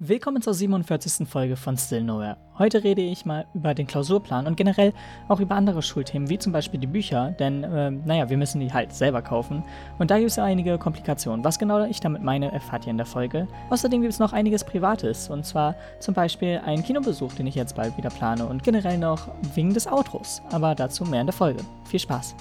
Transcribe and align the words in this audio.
Willkommen 0.00 0.40
zur 0.42 0.54
47. 0.54 1.28
Folge 1.28 1.56
von 1.56 1.76
Still 1.76 2.04
Nowhere. 2.04 2.36
Heute 2.56 2.84
rede 2.84 3.02
ich 3.02 3.26
mal 3.26 3.46
über 3.52 3.74
den 3.74 3.88
Klausurplan 3.88 4.46
und 4.46 4.56
generell 4.56 4.92
auch 5.26 5.40
über 5.40 5.56
andere 5.56 5.82
Schulthemen, 5.82 6.30
wie 6.30 6.38
zum 6.38 6.52
Beispiel 6.52 6.78
die 6.78 6.86
Bücher, 6.86 7.32
denn, 7.40 7.64
äh, 7.64 7.90
naja, 7.90 8.30
wir 8.30 8.36
müssen 8.36 8.60
die 8.60 8.72
halt 8.72 8.92
selber 8.92 9.22
kaufen. 9.22 9.64
Und 9.98 10.12
da 10.12 10.18
gibt 10.18 10.30
es 10.30 10.36
ja 10.36 10.44
einige 10.44 10.78
Komplikationen. 10.78 11.44
Was 11.44 11.58
genau 11.58 11.84
ich 11.84 11.98
damit 11.98 12.22
meine, 12.22 12.52
erfahrt 12.52 12.86
ihr 12.86 12.92
in 12.92 12.96
der 12.96 13.06
Folge. 13.06 13.48
Außerdem 13.70 14.00
gibt 14.00 14.12
es 14.12 14.20
noch 14.20 14.32
einiges 14.32 14.62
Privates, 14.62 15.30
und 15.30 15.44
zwar 15.44 15.74
zum 15.98 16.14
Beispiel 16.14 16.60
einen 16.64 16.84
Kinobesuch, 16.84 17.32
den 17.32 17.48
ich 17.48 17.56
jetzt 17.56 17.74
bald 17.74 17.96
wieder 17.96 18.10
plane 18.10 18.46
und 18.46 18.62
generell 18.62 18.98
noch 18.98 19.26
wegen 19.56 19.74
des 19.74 19.88
Outros. 19.88 20.42
Aber 20.52 20.76
dazu 20.76 21.06
mehr 21.06 21.22
in 21.22 21.26
der 21.26 21.34
Folge. 21.34 21.64
Viel 21.86 21.98
Spaß! 21.98 22.36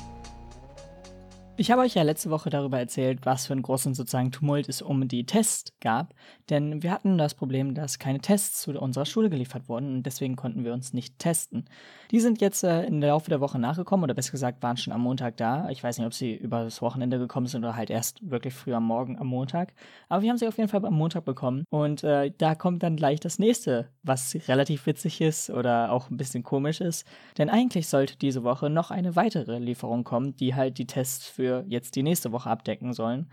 Ich 1.59 1.71
habe 1.71 1.81
euch 1.81 1.95
ja 1.95 2.03
letzte 2.03 2.29
Woche 2.29 2.51
darüber 2.51 2.77
erzählt, 2.77 3.21
was 3.23 3.47
für 3.47 3.53
einen 3.53 3.63
großen 3.63 3.95
sozusagen 3.95 4.31
Tumult 4.31 4.69
es 4.69 4.83
um 4.83 5.07
die 5.07 5.25
Tests 5.25 5.73
gab, 5.81 6.13
denn 6.51 6.83
wir 6.83 6.91
hatten 6.91 7.17
das 7.17 7.33
Problem, 7.33 7.73
dass 7.73 7.97
keine 7.97 8.19
Tests 8.19 8.61
zu 8.61 8.79
unserer 8.79 9.07
Schule 9.07 9.31
geliefert 9.31 9.67
wurden 9.67 9.95
und 9.95 10.03
deswegen 10.03 10.35
konnten 10.35 10.63
wir 10.63 10.71
uns 10.71 10.93
nicht 10.93 11.17
testen. 11.17 11.65
Die 12.12 12.20
sind 12.20 12.41
jetzt 12.41 12.63
äh, 12.63 12.84
im 12.84 13.01
Laufe 13.01 13.31
der 13.31 13.41
Woche 13.41 13.57
nachgekommen 13.57 14.03
oder 14.03 14.13
besser 14.13 14.34
gesagt 14.34 14.62
waren 14.62 14.77
schon 14.77 14.93
am 14.93 15.01
Montag 15.01 15.38
da. 15.38 15.67
Ich 15.71 15.84
weiß 15.84 15.98
nicht, 15.98 16.05
ob 16.05 16.13
sie 16.13 16.35
über 16.35 16.63
das 16.63 16.79
Wochenende 16.84 17.17
gekommen 17.17 17.48
sind 17.48 17.63
oder 17.63 17.76
halt 17.76 17.89
erst 17.89 18.20
wirklich 18.29 18.53
früh 18.53 18.76
am 18.76 18.85
Morgen 18.85 19.17
am 19.17 19.26
Montag, 19.26 19.73
aber 20.09 20.21
wir 20.21 20.29
haben 20.29 20.37
sie 20.37 20.48
auf 20.48 20.57
jeden 20.57 20.70
Fall 20.70 20.85
am 20.85 20.93
Montag 20.93 21.26
bekommen 21.26 21.63
und 21.71 22.03
äh, 22.03 22.31
da 22.37 22.53
kommt 22.53 22.84
dann 22.84 22.98
gleich 22.98 23.20
das 23.20 23.39
nächste, 23.39 23.89
was 24.03 24.37
relativ 24.48 24.85
witzig 24.85 25.21
ist 25.21 25.49
oder 25.49 25.91
auch 25.91 26.12
ein 26.12 26.17
bisschen 26.17 26.43
komisch 26.43 26.81
ist, 26.81 27.07
denn 27.39 27.49
eigentlich 27.49 27.87
sollte 27.87 28.15
diese 28.15 28.43
Woche 28.43 28.70
noch 28.70 28.91
eine 28.91 29.15
weitere 29.15 29.57
Lieferung 29.57 30.03
kommen, 30.03 30.35
die 30.35 30.53
halt 30.53 30.77
die 30.77 30.85
Tests 30.85 31.26
für 31.26 31.46
für 31.47 31.63
jetzt 31.67 31.95
die 31.95 32.03
nächste 32.03 32.31
Woche 32.31 32.49
abdecken 32.49 32.93
sollen. 32.93 33.27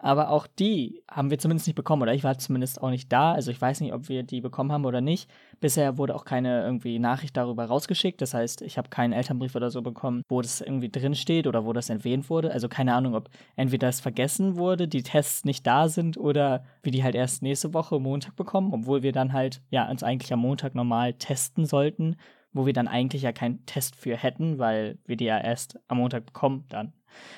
Aber 0.00 0.30
auch 0.30 0.46
die 0.46 1.02
haben 1.10 1.28
wir 1.28 1.40
zumindest 1.40 1.66
nicht 1.66 1.74
bekommen, 1.74 2.02
oder 2.02 2.14
ich 2.14 2.22
war 2.22 2.38
zumindest 2.38 2.80
auch 2.80 2.90
nicht 2.90 3.12
da. 3.12 3.32
Also 3.32 3.50
ich 3.50 3.60
weiß 3.60 3.80
nicht, 3.80 3.92
ob 3.92 4.08
wir 4.08 4.22
die 4.22 4.40
bekommen 4.40 4.70
haben 4.70 4.84
oder 4.84 5.00
nicht. 5.00 5.28
Bisher 5.58 5.98
wurde 5.98 6.14
auch 6.14 6.24
keine 6.24 6.62
irgendwie 6.62 7.00
Nachricht 7.00 7.36
darüber 7.36 7.64
rausgeschickt. 7.64 8.22
Das 8.22 8.32
heißt, 8.32 8.62
ich 8.62 8.78
habe 8.78 8.90
keinen 8.90 9.12
Elternbrief 9.12 9.56
oder 9.56 9.70
so 9.70 9.82
bekommen, 9.82 10.22
wo 10.28 10.40
das 10.40 10.60
irgendwie 10.60 10.88
drin 10.88 11.16
steht 11.16 11.48
oder 11.48 11.64
wo 11.64 11.72
das 11.72 11.90
erwähnt 11.90 12.30
wurde. 12.30 12.52
Also 12.52 12.68
keine 12.68 12.94
Ahnung, 12.94 13.16
ob 13.16 13.28
entweder 13.56 13.88
das 13.88 13.98
vergessen 13.98 14.56
wurde, 14.56 14.86
die 14.86 15.02
Tests 15.02 15.44
nicht 15.44 15.66
da 15.66 15.88
sind 15.88 16.16
oder 16.16 16.64
wir 16.84 16.92
die 16.92 17.02
halt 17.02 17.16
erst 17.16 17.42
nächste 17.42 17.74
Woche 17.74 17.98
Montag 17.98 18.36
bekommen, 18.36 18.72
obwohl 18.72 19.02
wir 19.02 19.10
dann 19.10 19.32
halt 19.32 19.62
ja 19.68 19.90
uns 19.90 20.04
eigentlich 20.04 20.32
am 20.32 20.38
Montag 20.40 20.76
normal 20.76 21.14
testen 21.14 21.66
sollten, 21.66 22.14
wo 22.52 22.66
wir 22.66 22.72
dann 22.72 22.88
eigentlich 22.88 23.22
ja 23.22 23.32
keinen 23.32 23.64
Test 23.66 23.96
für 23.96 24.16
hätten, 24.16 24.58
weil 24.58 24.98
wir 25.06 25.16
die 25.16 25.26
ja 25.26 25.38
erst 25.38 25.78
am 25.88 25.98
Montag 25.98 26.26
bekommen 26.26 26.64
dann. 26.68 26.92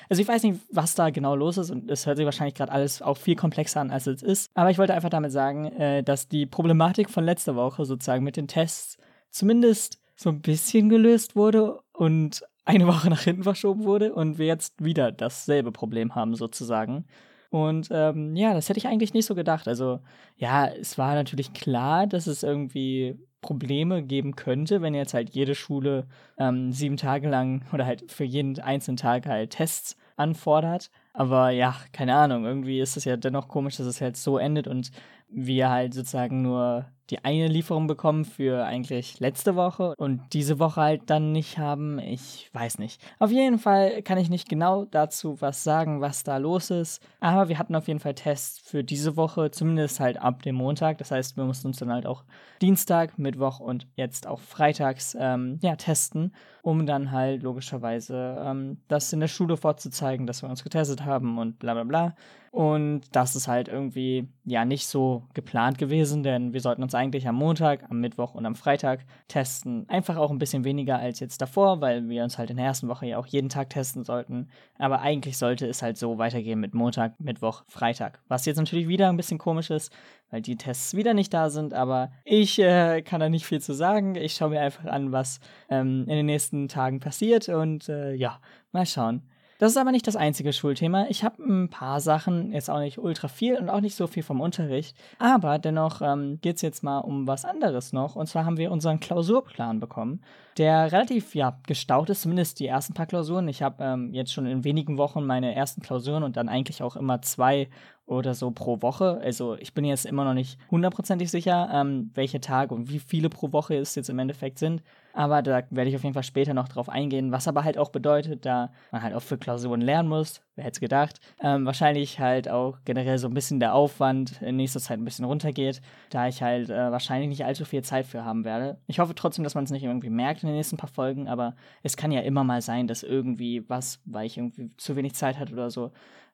Also 0.09 0.21
ich 0.21 0.27
weiß 0.27 0.43
nicht, 0.43 0.59
was 0.71 0.95
da 0.95 1.09
genau 1.09 1.35
los 1.35 1.57
ist 1.57 1.69
und 1.69 1.89
es 1.89 2.05
hört 2.05 2.17
sich 2.17 2.25
wahrscheinlich 2.25 2.55
gerade 2.55 2.71
alles 2.71 3.01
auch 3.01 3.17
viel 3.17 3.35
komplexer 3.35 3.81
an, 3.81 3.91
als 3.91 4.07
es 4.07 4.21
ist. 4.21 4.51
Aber 4.53 4.69
ich 4.69 4.77
wollte 4.77 4.93
einfach 4.93 5.09
damit 5.09 5.31
sagen, 5.31 5.65
äh, 5.65 6.03
dass 6.03 6.27
die 6.27 6.45
Problematik 6.45 7.09
von 7.09 7.23
letzter 7.23 7.55
Woche 7.55 7.85
sozusagen 7.85 8.23
mit 8.23 8.37
den 8.37 8.47
Tests 8.47 8.97
zumindest 9.29 9.99
so 10.15 10.29
ein 10.29 10.41
bisschen 10.41 10.89
gelöst 10.89 11.35
wurde 11.35 11.79
und 11.93 12.43
eine 12.65 12.87
Woche 12.87 13.09
nach 13.09 13.21
hinten 13.21 13.43
verschoben 13.43 13.83
wurde 13.85 14.13
und 14.13 14.37
wir 14.37 14.45
jetzt 14.45 14.83
wieder 14.83 15.11
dasselbe 15.11 15.71
Problem 15.71 16.15
haben 16.15 16.35
sozusagen. 16.35 17.05
Und 17.49 17.89
ähm, 17.91 18.35
ja, 18.35 18.53
das 18.53 18.69
hätte 18.69 18.79
ich 18.79 18.87
eigentlich 18.87 19.13
nicht 19.13 19.25
so 19.25 19.35
gedacht. 19.35 19.67
Also 19.67 19.99
ja, 20.37 20.67
es 20.67 20.97
war 20.97 21.15
natürlich 21.15 21.51
klar, 21.51 22.07
dass 22.07 22.27
es 22.27 22.43
irgendwie 22.43 23.17
Probleme 23.41 24.03
geben 24.03 24.35
könnte, 24.35 24.81
wenn 24.81 24.93
jetzt 24.93 25.13
halt 25.13 25.31
jede 25.31 25.55
Schule 25.55 26.07
ähm, 26.37 26.71
sieben 26.71 26.97
Tage 26.97 27.27
lang 27.27 27.63
oder 27.73 27.85
halt 27.85 28.11
für 28.11 28.23
jeden 28.23 28.59
einzelnen 28.59 28.97
Tag 28.97 29.25
halt 29.25 29.51
Tests 29.51 29.97
anfordert. 30.15 30.91
Aber 31.13 31.49
ja, 31.49 31.75
keine 31.91 32.15
Ahnung, 32.15 32.45
irgendwie 32.45 32.79
ist 32.79 32.97
es 32.97 33.05
ja 33.05 33.17
dennoch 33.17 33.47
komisch, 33.47 33.77
dass 33.77 33.87
es 33.87 33.99
halt 33.99 34.15
so 34.15 34.37
endet 34.37 34.67
und 34.67 34.91
wir 35.27 35.69
halt 35.69 35.93
sozusagen 35.93 36.41
nur 36.41 36.85
die 37.11 37.23
eine 37.25 37.47
Lieferung 37.47 37.87
bekommen 37.87 38.23
für 38.23 38.65
eigentlich 38.65 39.19
letzte 39.19 39.55
Woche 39.57 39.93
und 39.97 40.21
diese 40.31 40.59
Woche 40.59 40.81
halt 40.81 41.01
dann 41.07 41.33
nicht 41.33 41.57
haben. 41.57 41.99
Ich 41.99 42.49
weiß 42.53 42.79
nicht. 42.79 43.01
Auf 43.19 43.31
jeden 43.31 43.59
Fall 43.59 44.01
kann 44.01 44.17
ich 44.17 44.29
nicht 44.29 44.47
genau 44.47 44.85
dazu 44.85 45.41
was 45.41 45.63
sagen, 45.63 45.99
was 45.99 46.23
da 46.23 46.37
los 46.37 46.69
ist. 46.69 47.05
Aber 47.19 47.49
wir 47.49 47.59
hatten 47.59 47.75
auf 47.75 47.89
jeden 47.89 47.99
Fall 47.99 48.15
Tests 48.15 48.59
für 48.59 48.83
diese 48.83 49.17
Woche, 49.17 49.51
zumindest 49.51 49.99
halt 49.99 50.21
ab 50.21 50.41
dem 50.43 50.55
Montag. 50.55 50.97
Das 50.99 51.11
heißt, 51.11 51.35
wir 51.35 51.43
mussten 51.43 51.67
uns 51.67 51.77
dann 51.77 51.91
halt 51.91 52.05
auch 52.05 52.23
Dienstag, 52.61 53.19
Mittwoch 53.19 53.59
und 53.59 53.87
jetzt 53.95 54.25
auch 54.25 54.39
freitags 54.39 55.15
ähm, 55.19 55.59
ja, 55.61 55.75
testen, 55.75 56.33
um 56.61 56.85
dann 56.85 57.11
halt 57.11 57.43
logischerweise 57.43 58.37
ähm, 58.39 58.77
das 58.87 59.11
in 59.11 59.19
der 59.19 59.27
Schule 59.27 59.57
vorzuzeigen, 59.57 60.27
dass 60.27 60.41
wir 60.43 60.49
uns 60.49 60.63
getestet 60.63 61.03
haben 61.03 61.37
und 61.37 61.59
bla 61.59 61.73
bla 61.73 61.83
bla. 61.83 62.15
Und 62.51 63.03
das 63.13 63.37
ist 63.37 63.47
halt 63.47 63.69
irgendwie 63.69 64.27
ja 64.43 64.65
nicht 64.65 64.85
so 64.85 65.23
geplant 65.33 65.77
gewesen, 65.77 66.21
denn 66.21 66.51
wir 66.51 66.59
sollten 66.59 66.83
uns 66.83 66.93
eigentlich 67.01 67.27
am 67.27 67.35
Montag, 67.35 67.89
am 67.89 67.99
Mittwoch 67.99 68.35
und 68.35 68.45
am 68.45 68.55
Freitag 68.55 69.05
testen. 69.27 69.89
Einfach 69.89 70.17
auch 70.17 70.29
ein 70.29 70.37
bisschen 70.37 70.63
weniger 70.63 70.99
als 70.99 71.19
jetzt 71.19 71.41
davor, 71.41 71.81
weil 71.81 72.07
wir 72.07 72.23
uns 72.23 72.37
halt 72.37 72.51
in 72.51 72.57
der 72.57 72.67
ersten 72.67 72.87
Woche 72.87 73.07
ja 73.07 73.17
auch 73.17 73.25
jeden 73.25 73.49
Tag 73.49 73.71
testen 73.71 74.03
sollten. 74.03 74.49
Aber 74.77 75.01
eigentlich 75.01 75.37
sollte 75.37 75.65
es 75.65 75.81
halt 75.81 75.97
so 75.97 76.19
weitergehen 76.19 76.59
mit 76.59 76.75
Montag, 76.75 77.19
Mittwoch, 77.19 77.63
Freitag. 77.67 78.19
Was 78.27 78.45
jetzt 78.45 78.57
natürlich 78.57 78.87
wieder 78.87 79.09
ein 79.09 79.17
bisschen 79.17 79.39
komisch 79.39 79.71
ist, 79.71 79.91
weil 80.29 80.41
die 80.41 80.57
Tests 80.57 80.95
wieder 80.95 81.13
nicht 81.15 81.33
da 81.33 81.49
sind, 81.49 81.73
aber 81.73 82.11
ich 82.23 82.59
äh, 82.59 83.01
kann 83.01 83.19
da 83.19 83.29
nicht 83.29 83.45
viel 83.45 83.61
zu 83.61 83.73
sagen. 83.73 84.15
Ich 84.15 84.35
schaue 84.35 84.51
mir 84.51 84.61
einfach 84.61 84.85
an, 84.85 85.11
was 85.11 85.39
ähm, 85.69 86.01
in 86.07 86.15
den 86.15 86.27
nächsten 86.27 86.67
Tagen 86.67 86.99
passiert 86.99 87.49
und 87.49 87.89
äh, 87.89 88.13
ja, 88.13 88.39
mal 88.71 88.85
schauen. 88.85 89.23
Das 89.61 89.73
ist 89.73 89.77
aber 89.77 89.91
nicht 89.91 90.07
das 90.07 90.15
einzige 90.15 90.53
Schulthema. 90.53 91.05
Ich 91.09 91.23
habe 91.23 91.43
ein 91.43 91.69
paar 91.69 91.99
Sachen, 92.01 92.51
jetzt 92.51 92.67
auch 92.67 92.79
nicht 92.79 92.97
ultra 92.97 93.27
viel 93.27 93.57
und 93.57 93.69
auch 93.69 93.79
nicht 93.79 93.95
so 93.95 94.07
viel 94.07 94.23
vom 94.23 94.41
Unterricht. 94.41 94.97
Aber 95.19 95.59
dennoch 95.59 96.01
ähm, 96.01 96.39
geht 96.41 96.55
es 96.55 96.63
jetzt 96.63 96.81
mal 96.81 96.97
um 96.97 97.27
was 97.27 97.45
anderes 97.45 97.93
noch. 97.93 98.15
Und 98.15 98.25
zwar 98.25 98.43
haben 98.43 98.57
wir 98.57 98.71
unseren 98.71 98.99
Klausurplan 98.99 99.79
bekommen, 99.79 100.23
der 100.57 100.91
relativ 100.91 101.35
ja, 101.35 101.59
gestaut 101.67 102.09
ist, 102.09 102.23
zumindest 102.23 102.59
die 102.59 102.65
ersten 102.65 102.95
paar 102.95 103.05
Klausuren. 103.05 103.47
Ich 103.49 103.61
habe 103.61 103.83
ähm, 103.83 104.11
jetzt 104.15 104.33
schon 104.33 104.47
in 104.47 104.63
wenigen 104.63 104.97
Wochen 104.97 105.27
meine 105.27 105.53
ersten 105.53 105.83
Klausuren 105.83 106.23
und 106.23 106.37
dann 106.37 106.49
eigentlich 106.49 106.81
auch 106.81 106.95
immer 106.95 107.21
zwei 107.21 107.69
oder 108.11 108.33
so 108.33 108.51
pro 108.51 108.81
Woche. 108.81 109.21
Also 109.23 109.55
ich 109.55 109.73
bin 109.73 109.85
jetzt 109.85 110.05
immer 110.05 110.25
noch 110.25 110.33
nicht 110.33 110.59
hundertprozentig 110.69 111.31
sicher, 111.31 111.69
ähm, 111.71 112.11
welche 112.13 112.41
Tage 112.41 112.75
und 112.75 112.89
wie 112.89 112.99
viele 112.99 113.29
pro 113.29 113.53
Woche 113.53 113.75
es 113.75 113.95
jetzt 113.95 114.09
im 114.09 114.19
Endeffekt 114.19 114.59
sind. 114.59 114.83
Aber 115.13 115.41
da 115.41 115.63
werde 115.69 115.89
ich 115.89 115.95
auf 115.95 116.03
jeden 116.03 116.13
Fall 116.13 116.23
später 116.23 116.53
noch 116.53 116.67
drauf 116.67 116.89
eingehen, 116.89 117.31
was 117.31 117.47
aber 117.47 117.63
halt 117.63 117.77
auch 117.77 117.89
bedeutet, 117.89 118.45
da 118.45 118.71
man 118.91 119.01
halt 119.01 119.13
auch 119.13 119.21
für 119.21 119.37
Klausuren 119.37 119.81
lernen 119.81 120.09
muss, 120.09 120.41
wer 120.55 120.65
hätte 120.65 120.75
es 120.75 120.79
gedacht, 120.79 121.19
ähm, 121.41 121.65
wahrscheinlich 121.65 122.19
halt 122.19 122.49
auch 122.49 122.79
generell 122.85 123.17
so 123.17 123.27
ein 123.27 123.33
bisschen 123.33 123.59
der 123.59 123.73
Aufwand 123.73 124.41
in 124.41 124.57
nächster 124.57 124.79
Zeit 124.79 124.99
ein 124.99 125.05
bisschen 125.05 125.25
runtergeht, 125.25 125.81
da 126.09 126.27
ich 126.27 126.41
halt 126.41 126.69
äh, 126.69 126.91
wahrscheinlich 126.91 127.29
nicht 127.29 127.45
allzu 127.45 127.65
viel 127.65 127.81
Zeit 127.81 128.05
für 128.05 128.25
haben 128.25 128.45
werde. 128.45 128.77
Ich 128.87 128.99
hoffe 128.99 129.15
trotzdem, 129.15 129.43
dass 129.43 129.55
man 129.55 129.63
es 129.63 129.71
nicht 129.71 129.83
irgendwie 129.83 130.09
merkt 130.09 130.43
in 130.43 130.47
den 130.47 130.55
nächsten 130.57 130.77
paar 130.77 130.89
Folgen, 130.89 131.27
aber 131.27 131.55
es 131.83 131.97
kann 131.97 132.11
ja 132.11 132.21
immer 132.21 132.43
mal 132.43 132.61
sein, 132.61 132.87
dass 132.87 133.03
irgendwie 133.03 133.67
was, 133.69 134.01
weil 134.05 134.25
ich 134.25 134.37
irgendwie 134.37 134.71
zu 134.77 134.95
wenig 134.95 135.15
Zeit 135.15 135.39
hatte 135.39 135.53
oder 135.53 135.69
so, 135.69 135.91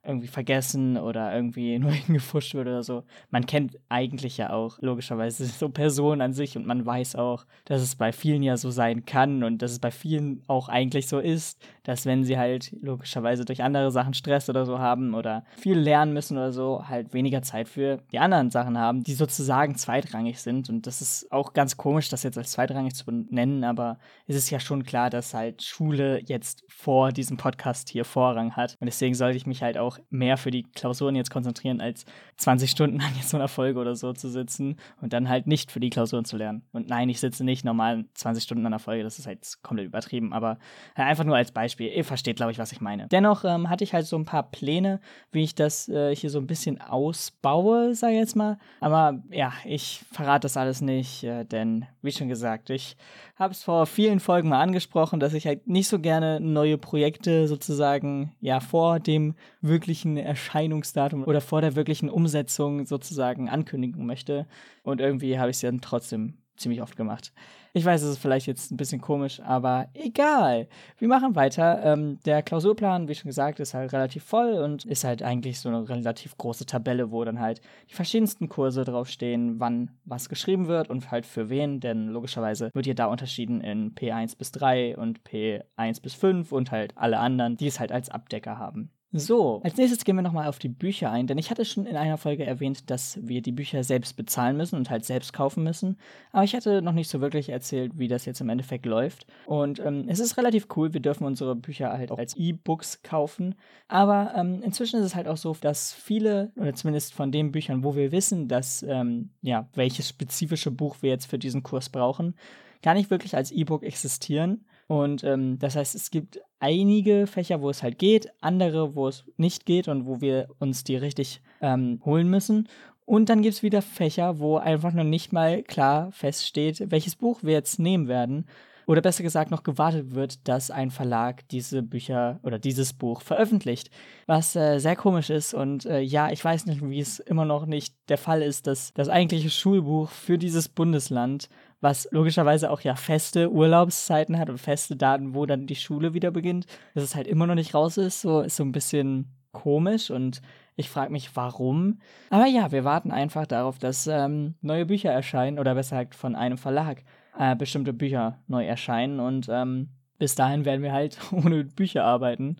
irgendwie 0.07 0.28
vergessen 0.28 0.97
oder 0.97 1.34
irgendwie 1.34 1.78
nur 1.79 1.91
hingefuscht 1.91 2.53
wird 2.53 2.68
oder 2.68 2.84
so. 2.84 3.03
Man 3.29 3.45
kennt 3.45 3.78
eigentlich 3.90 4.38
ja 4.38 4.51
auch 4.51 4.78
logischerweise 4.81 5.45
so 5.45 5.69
Personen 5.69 6.22
an 6.22 6.34
sich 6.34 6.57
und 6.57 6.66
man 6.66 6.85
weiß 6.85 7.16
auch, 7.16 7.45
dass 7.66 7.81
es 7.81 7.95
bei 7.95 8.12
vielen 8.12 8.44
ja 8.44 8.57
so 8.57 8.72
sein 8.72 9.06
kann 9.06 9.44
und 9.44 9.62
dass 9.62 9.72
es 9.72 9.79
bei 9.79 9.91
vielen 9.91 10.41
auch 10.47 10.69
eigentlich 10.69 11.07
so 11.07 11.19
ist, 11.19 11.62
dass 11.84 12.06
wenn 12.06 12.23
sie 12.23 12.38
halt 12.38 12.75
logischerweise 12.81 13.46
durch 13.46 13.63
andere 13.63 13.91
Sachen 13.91 14.13
Stress 14.13 14.50
oder 14.50 14.66
so 14.66 14.79
haben 14.79 15.13
oder 15.13 15.44
viel 15.57 15.78
lernen 15.78 16.13
müssen 16.13 16.38
oder 16.38 16.51
so, 16.51 16.88
halt 16.88 17.13
weniger 17.13 17.41
Zeit 17.41 17.69
für 17.69 18.00
die 18.12 18.19
anderen 18.19 18.51
Sachen 18.51 18.78
haben, 18.78 19.03
die 19.03 19.13
sozusagen 19.13 19.75
zweitrangig 19.75 20.40
sind. 20.40 20.69
Und 20.69 20.88
das 20.88 21.01
ist 21.01 21.31
auch 21.31 21.53
ganz 21.53 21.78
komisch, 21.78 22.09
das 22.09 22.23
jetzt 22.23 22.38
als 22.38 22.51
zweitrangig 22.51 22.96
zu 22.96 23.06
benennen, 23.06 23.63
aber 23.63 24.00
es 24.28 24.35
ist 24.35 24.50
ja 24.50 24.59
schon 24.59 24.84
klar, 24.84 25.09
dass 25.09 25.34
halt 25.34 25.63
Schule 25.63 26.22
jetzt 26.25 26.63
vor 26.67 27.12
diesem 27.12 27.38
Podcast 27.38 27.90
hier 27.90 28.06
Vorrang 28.06 28.56
hat. 28.56 28.75
Und 28.79 28.85
deswegen 28.85 29.16
sollte 29.16 29.38
ich 29.38 29.46
mich 29.46 29.63
halt 29.63 29.78
auch 29.78 29.97
mehr 30.09 30.38
für 30.38 30.52
die 30.52 30.63
Klausuren 30.63 31.16
jetzt 31.16 31.31
konzentrieren, 31.31 31.81
als 31.81 32.06
20 32.37 32.69
Stunden 32.69 33.01
an 33.01 33.11
jetzt 33.15 33.29
so 33.29 33.37
einer 33.37 33.47
Folge 33.47 33.79
oder 33.79 33.95
so 33.95 34.13
zu 34.13 34.29
sitzen 34.29 34.77
und 35.01 35.13
dann 35.13 35.29
halt 35.29 35.47
nicht 35.47 35.72
für 35.72 35.79
die 35.79 35.89
Klausuren 35.89 36.25
zu 36.25 36.37
lernen. 36.37 36.63
Und 36.72 36.87
nein, 36.87 37.09
ich 37.09 37.19
sitze 37.19 37.43
nicht 37.43 37.66
normal 37.66 38.05
20 38.13 38.43
Stunden 38.43 38.66
an 38.66 38.72
der 38.72 38.79
Folge, 38.79 39.03
das 39.03 39.19
ist 39.19 39.28
halt 39.28 39.57
komplett 39.63 39.87
übertrieben, 39.87 40.34
aber 40.34 40.57
einfach 40.95 41.23
nur 41.23 41.35
als 41.35 41.51
Beispiel. 41.51 41.91
Ihr 41.91 42.05
versteht, 42.05 42.37
glaube 42.37 42.51
ich, 42.51 42.59
was 42.59 42.72
ich 42.72 42.81
meine. 42.81 43.07
Dennoch 43.07 43.43
ähm, 43.43 43.69
hatte 43.69 43.84
ich 43.84 43.93
halt 43.93 44.05
so 44.05 44.17
ein 44.17 44.25
paar 44.25 44.43
Pläne, 44.43 44.99
wie 45.31 45.43
ich 45.43 45.55
das 45.55 45.89
äh, 45.89 46.16
hier 46.16 46.29
so 46.29 46.39
ein 46.39 46.47
bisschen 46.47 46.79
ausbaue, 46.79 47.95
sage 47.95 48.13
ich 48.13 48.19
jetzt 48.19 48.35
mal. 48.35 48.57
Aber 48.79 49.22
ja, 49.31 49.53
ich 49.66 50.03
verrate 50.11 50.45
das 50.45 50.57
alles 50.57 50.81
nicht, 50.81 51.23
äh, 51.23 51.43
denn 51.43 51.85
wie 52.01 52.11
schon 52.11 52.29
gesagt, 52.29 52.69
ich 52.69 52.95
habe 53.35 53.51
es 53.51 53.63
vor 53.63 53.85
vielen 53.85 54.19
Folgen 54.19 54.49
mal 54.49 54.61
angesprochen, 54.61 55.19
dass 55.19 55.33
ich 55.33 55.45
halt 55.45 55.67
nicht 55.67 55.87
so 55.87 55.99
gerne 55.99 56.40
neue 56.40 56.78
Projekte 56.78 57.47
sozusagen 57.47 58.35
ja 58.40 58.59
vor 58.59 58.99
dem 58.99 59.35
wirklichen 59.61 60.17
Erscheinungsdatum 60.17 61.23
oder 61.23 61.41
vor 61.41 61.61
der 61.61 61.75
wirklichen 61.75 62.09
Umsetzung 62.09 62.27
sozusagen 62.28 63.50
ankündigen 63.50 64.06
möchte. 64.06 64.47
Und 64.84 65.02
irgendwie 65.02 65.40
habe 65.40 65.50
ich 65.50 65.58
es 65.58 65.62
dann 65.62 65.82
trotzdem 65.82 66.38
ziemlich 66.58 66.82
oft 66.82 66.97
gemacht. 66.97 67.32
Ich 67.74 67.85
weiß, 67.85 68.02
es 68.02 68.12
ist 68.12 68.18
vielleicht 68.18 68.47
jetzt 68.47 68.72
ein 68.72 68.78
bisschen 68.78 69.02
komisch, 69.02 69.40
aber 69.41 69.88
egal. 69.94 70.68
Wir 70.97 71.08
machen 71.08 71.35
weiter. 71.35 71.84
Ähm, 71.84 72.20
der 72.26 72.41
Klausurplan, 72.41 73.08
wie 73.08 73.14
schon 73.14 73.29
gesagt, 73.29 73.59
ist 73.59 73.76
halt 73.76 73.94
relativ 73.94 74.24
voll 74.24 74.53
und 74.53 74.84
ist 74.85 75.03
halt 75.03 75.22
eigentlich 75.22 75.59
so 75.59 75.70
eine 75.70 75.88
relativ 75.88 76.35
große 76.38 76.66
Tabelle, 76.66 77.12
wo 77.12 77.24
dann 77.24 77.40
halt 77.40 77.62
die 77.90 77.94
verschiedensten 77.94 78.50
Kurse 78.50 78.84
draufstehen, 78.84 79.59
wann 79.59 79.91
was 80.06 80.28
geschrieben 80.28 80.68
wird 80.68 80.90
und 80.90 81.12
halt 81.12 81.28
für 81.28 81.50
wen, 81.50 81.79
denn 81.79 82.08
logischerweise 82.08 82.72
wird 82.74 82.85
hier 82.85 82.96
da 82.96 83.06
unterschieden 83.06 83.62
in 83.62 83.94
P1 83.94 84.38
bis 84.38 84.52
3 84.52 84.97
und 84.97 85.22
P1 85.24 86.02
bis 86.02 86.16
5 86.16 86.52
und 86.52 86.72
halt 86.72 86.97
alle 86.97 87.20
anderen, 87.20 87.58
die 87.58 87.68
es 87.68 87.79
halt 87.79 87.91
als 87.91 88.09
Abdecker 88.09 88.58
haben. 88.58 88.90
So, 89.13 89.61
als 89.63 89.77
nächstes 89.77 90.03
gehen 90.03 90.17
wir 90.17 90.21
nochmal 90.21 90.49
auf 90.49 90.59
die 90.59 90.67
Bücher 90.67 91.09
ein, 91.09 91.27
denn 91.27 91.37
ich 91.37 91.49
hatte 91.49 91.63
schon 91.63 91.85
in 91.85 91.95
einer 91.95 92.17
Folge 92.17 92.45
erwähnt, 92.45 92.89
dass 92.89 93.17
wir 93.25 93.41
die 93.41 93.53
Bücher 93.53 93.85
selbst 93.85 94.17
bezahlen 94.17 94.57
müssen 94.57 94.75
und 94.75 94.89
halt 94.89 95.05
selbst 95.05 95.31
kaufen 95.31 95.63
müssen. 95.63 95.97
Aber 96.33 96.43
ich 96.43 96.53
hatte 96.53 96.81
noch 96.81 96.91
nicht 96.91 97.09
so 97.09 97.21
wirklich 97.21 97.47
erzählt, 97.47 97.93
wie 97.97 98.09
das 98.09 98.25
jetzt 98.25 98.41
im 98.41 98.49
Endeffekt 98.49 98.85
läuft. 98.85 99.25
Und 99.45 99.79
ähm, 99.79 100.09
es 100.09 100.19
ist 100.19 100.35
relativ 100.35 100.67
cool, 100.75 100.93
wir 100.93 100.99
dürfen 100.99 101.23
unsere 101.23 101.55
Bücher 101.55 101.93
halt 101.93 102.11
auch 102.11 102.17
als 102.17 102.35
E-Books 102.35 103.01
kaufen. 103.01 103.55
Aber 103.87 104.33
ähm, 104.35 104.61
inzwischen 104.61 104.99
ist 104.99 105.05
es 105.05 105.15
halt 105.15 105.29
auch 105.29 105.37
so, 105.37 105.55
dass 105.61 105.93
viele, 105.93 106.51
oder 106.57 106.73
zumindest 106.73 107.13
von 107.13 107.31
den 107.31 107.53
Büchern, 107.53 107.85
wo 107.85 107.95
wir 107.95 108.11
wissen, 108.11 108.49
dass, 108.49 108.83
ähm, 108.83 109.29
ja, 109.41 109.69
welches 109.73 110.09
spezifische 110.09 110.69
Buch 110.69 110.97
wir 110.99 111.11
jetzt 111.11 111.27
für 111.27 111.39
diesen 111.39 111.63
Kurs 111.63 111.87
brauchen, 111.87 112.35
gar 112.83 112.93
nicht 112.93 113.09
wirklich 113.09 113.37
als 113.37 113.51
E-Book 113.51 113.83
existieren. 113.83 114.65
Und 114.87 115.23
ähm, 115.23 115.59
das 115.59 115.77
heißt, 115.77 115.95
es 115.95 116.11
gibt 116.11 116.41
einige 116.59 117.27
Fächer, 117.27 117.61
wo 117.61 117.69
es 117.69 117.83
halt 117.83 117.99
geht, 117.99 118.29
andere, 118.41 118.95
wo 118.95 119.07
es 119.07 119.23
nicht 119.37 119.65
geht 119.65 119.87
und 119.87 120.05
wo 120.05 120.21
wir 120.21 120.47
uns 120.59 120.83
die 120.83 120.95
richtig 120.95 121.41
ähm, 121.61 122.01
holen 122.05 122.29
müssen. 122.29 122.67
Und 123.05 123.29
dann 123.29 123.41
gibt 123.41 123.55
es 123.55 123.63
wieder 123.63 123.81
Fächer, 123.81 124.39
wo 124.39 124.57
einfach 124.57 124.91
noch 124.91 125.05
nicht 125.05 125.31
mal 125.31 125.63
klar 125.63 126.11
feststeht, 126.11 126.91
welches 126.91 127.15
Buch 127.15 127.39
wir 127.41 127.53
jetzt 127.53 127.79
nehmen 127.79 128.07
werden. 128.07 128.45
Oder 128.87 129.01
besser 129.01 129.21
gesagt, 129.21 129.51
noch 129.51 129.63
gewartet 129.63 130.15
wird, 130.15 130.47
dass 130.47 130.71
ein 130.71 130.91
Verlag 130.91 131.47
diese 131.49 131.83
Bücher 131.83 132.39
oder 132.43 132.57
dieses 132.57 132.93
Buch 132.93 133.21
veröffentlicht. 133.21 133.91
Was 134.27 134.55
äh, 134.55 134.79
sehr 134.79 134.95
komisch 134.95 135.29
ist. 135.29 135.53
Und 135.53 135.85
äh, 135.85 135.99
ja, 135.99 136.31
ich 136.31 136.43
weiß 136.43 136.65
nicht, 136.65 136.81
wie 136.81 137.01
es 137.01 137.19
immer 137.19 137.43
noch 137.43 137.65
nicht 137.65 137.95
der 138.07 138.17
Fall 138.17 138.41
ist, 138.41 138.65
dass 138.65 138.93
das 138.93 139.09
eigentliche 139.09 139.49
Schulbuch 139.49 140.09
für 140.09 140.37
dieses 140.37 140.69
Bundesland 140.69 141.49
was 141.82 142.08
logischerweise 142.12 142.72
auch 142.72 142.82
ja 142.82 142.96
feste 142.96 143.52
Urlaubszeiten 143.52 144.38
hat 144.40 144.50
und 144.50 144.58
feste 144.58 144.96
Daten, 144.96 145.35
wo 145.35 145.46
dann 145.46 145.68
die 145.68 145.76
Schule 145.76 146.14
wieder 146.14 146.32
beginnt, 146.32 146.66
dass 146.94 147.03
es 147.03 147.16
halt 147.16 147.28
immer 147.28 147.47
noch 147.47 147.56
nicht 147.56 147.74
raus 147.74 147.97
ist, 147.97 148.22
so 148.22 148.41
ist 148.41 148.56
so 148.56 148.64
ein 148.64 148.72
bisschen 148.72 149.38
komisch 149.52 150.12
und 150.12 150.41
ich 150.76 150.90
frage 150.90 151.12
mich, 151.12 151.35
warum. 151.35 152.00
Aber 152.29 152.46
ja, 152.46 152.72
wir 152.72 152.84
warten 152.84 153.12
einfach 153.12 153.47
darauf, 153.47 153.79
dass 153.79 154.06
ähm, 154.08 154.56
neue 154.62 154.85
Bücher 154.85 155.12
erscheinen 155.12 155.58
oder 155.58 155.74
besser 155.74 155.97
gesagt 156.06 156.16
von 156.16 156.35
einem 156.35 156.58
Verlag 156.58 157.03
äh, 157.38 157.56
bestimmte 157.56 157.94
Bücher 157.94 158.40
neu 158.47 158.66
erscheinen 158.66 159.20
und 159.20 159.47
ähm, 159.50 159.90
bis 160.20 160.35
dahin 160.35 160.66
werden 160.66 160.84
wir 160.84 160.94
halt 160.94 161.18
ohne 161.32 161.64
Bücher 161.64 162.03
arbeiten, 162.03 162.58